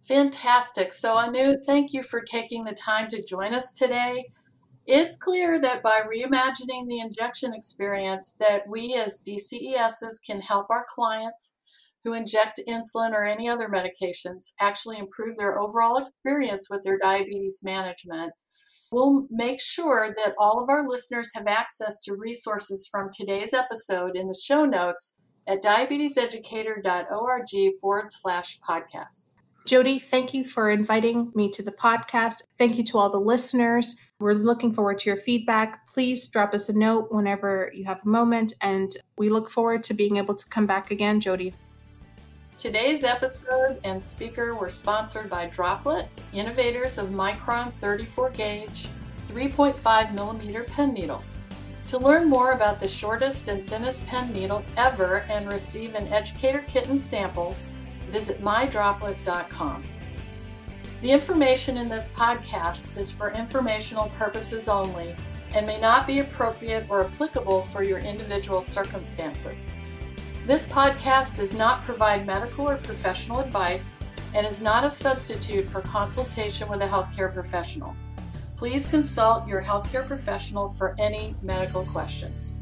Fantastic. 0.07 0.93
So 0.93 1.15
Anu, 1.15 1.57
thank 1.67 1.93
you 1.93 2.03
for 2.03 2.21
taking 2.21 2.65
the 2.65 2.75
time 2.75 3.09
to 3.09 3.23
join 3.23 3.55
us 3.55 3.73
today. 3.73 4.33
It's 4.89 5.17
clear 5.19 5.61
that 5.61 5.83
by 5.83 6.01
reimagining 6.01 6.89
the 6.89 7.01
injection 7.01 7.53
experience 7.53 8.35
that 8.41 8.67
we 8.67 8.95
as 8.95 9.21
DCESs 9.21 10.23
can 10.27 10.41
help 10.41 10.71
our 10.71 10.87
clients 10.89 11.57
who 12.05 12.15
inject 12.15 12.59
insulin 12.67 13.13
or 13.13 13.23
any 13.23 13.51
other 13.51 13.69
medications 13.69 14.53
actually 14.59 14.97
improve 14.97 15.37
their 15.37 15.61
overall 15.61 15.99
experience 15.99 16.71
with 16.71 16.83
their 16.85 16.97
diabetes 16.97 17.61
management. 17.63 18.33
We'll 18.91 19.27
make 19.31 19.61
sure 19.61 20.15
that 20.17 20.35
all 20.39 20.63
of 20.63 20.71
our 20.71 20.89
listeners 20.89 21.33
have 21.35 21.47
access 21.47 22.01
to 22.05 22.15
resources 22.15 22.89
from 22.91 23.11
today's 23.13 23.53
episode 23.53 24.17
in 24.17 24.27
the 24.27 24.41
show 24.43 24.65
notes 24.65 25.19
at 25.47 25.63
diabeteseducator.org 25.63 27.79
forward 27.79 28.11
slash 28.11 28.59
podcast. 28.67 29.35
Jody, 29.69 29.99
thank 29.99 30.33
you 30.33 30.45
for 30.45 30.71
inviting 30.71 31.31
me 31.35 31.51
to 31.51 31.63
the 31.63 31.71
podcast. 31.71 32.41
Thank 32.57 32.79
you 32.79 32.85
to 32.85 32.97
all 32.97 33.11
the 33.11 33.21
listeners. 33.21 34.01
We're 34.19 34.33
looking 34.33 34.73
forward 34.73 34.99
to 35.01 35.11
your 35.11 35.19
feedback. 35.19 35.87
Please 35.87 36.27
drop 36.31 36.55
us 36.55 36.71
a 36.71 36.73
note 36.73 37.13
whenever 37.13 37.71
you 37.75 37.85
have 37.85 38.01
a 38.03 38.09
moment, 38.09 38.55
and 38.63 38.91
we 39.19 39.29
look 39.29 39.51
forward 39.51 39.83
to 39.83 39.93
being 39.93 40.17
able 40.17 40.35
to 40.37 40.49
come 40.49 40.65
back 40.65 40.91
again, 40.91 41.21
Jody. 41.21 41.53
Today's 42.57 43.05
episode 43.05 43.79
and 43.85 44.03
speaker 44.03 44.55
were 44.55 44.71
sponsored 44.71 45.29
by 45.29 45.49
Droplet, 45.49 46.09
innovators 46.33 46.97
of 46.97 47.11
Micron 47.11 47.71
34 47.75 48.31
gauge 48.31 48.89
3.5 49.27 50.15
millimeter 50.15 50.65
pen 50.65 50.95
needles. 50.95 51.43
To 51.89 51.99
learn 51.99 52.27
more 52.27 52.53
about 52.53 52.81
the 52.81 52.89
shortest 52.89 53.49
and 53.49 53.69
thinnest 53.69 54.07
pen 54.07 54.33
needle 54.33 54.65
ever 54.79 55.27
and 55.29 55.53
receive 55.53 55.95
an 55.95 56.09
educator 56.09 56.65
kit 56.67 56.89
and 56.89 57.01
samples, 57.01 57.67
visit 58.09 58.43
mydroplet.com. 58.43 59.83
The 61.01 61.11
information 61.11 61.77
in 61.77 61.89
this 61.89 62.09
podcast 62.09 62.97
is 62.97 63.11
for 63.11 63.31
informational 63.31 64.11
purposes 64.19 64.69
only 64.69 65.15
and 65.55 65.67
may 65.67 65.81
not 65.81 66.07
be 66.07 66.19
appropriate 66.19 66.87
or 66.89 67.05
applicable 67.05 67.63
for 67.63 67.83
your 67.83 67.99
individual 67.99 68.63
circumstances. 68.63 69.71
This 70.47 70.67
podcast 70.67 71.37
does 71.37 71.53
not 71.53 71.85
provide 71.85 72.27
medical 72.27 72.69
or 72.69 72.77
professional 72.79 73.41
advice 73.41 73.97
and 74.35 74.47
is 74.47 74.61
not 74.61 74.85
a 74.85 74.91
substitute 74.91 75.69
for 75.69 75.81
consultation 75.81 76.69
with 76.69 76.83
a 76.83 76.87
healthcare 76.87 77.33
professional. 77.33 77.95
Please 78.57 78.87
consult 78.87 79.47
your 79.47 79.63
healthcare 79.63 80.07
professional 80.07 80.69
for 80.69 80.95
any 80.99 81.35
medical 81.43 81.85
questions. 81.85 82.55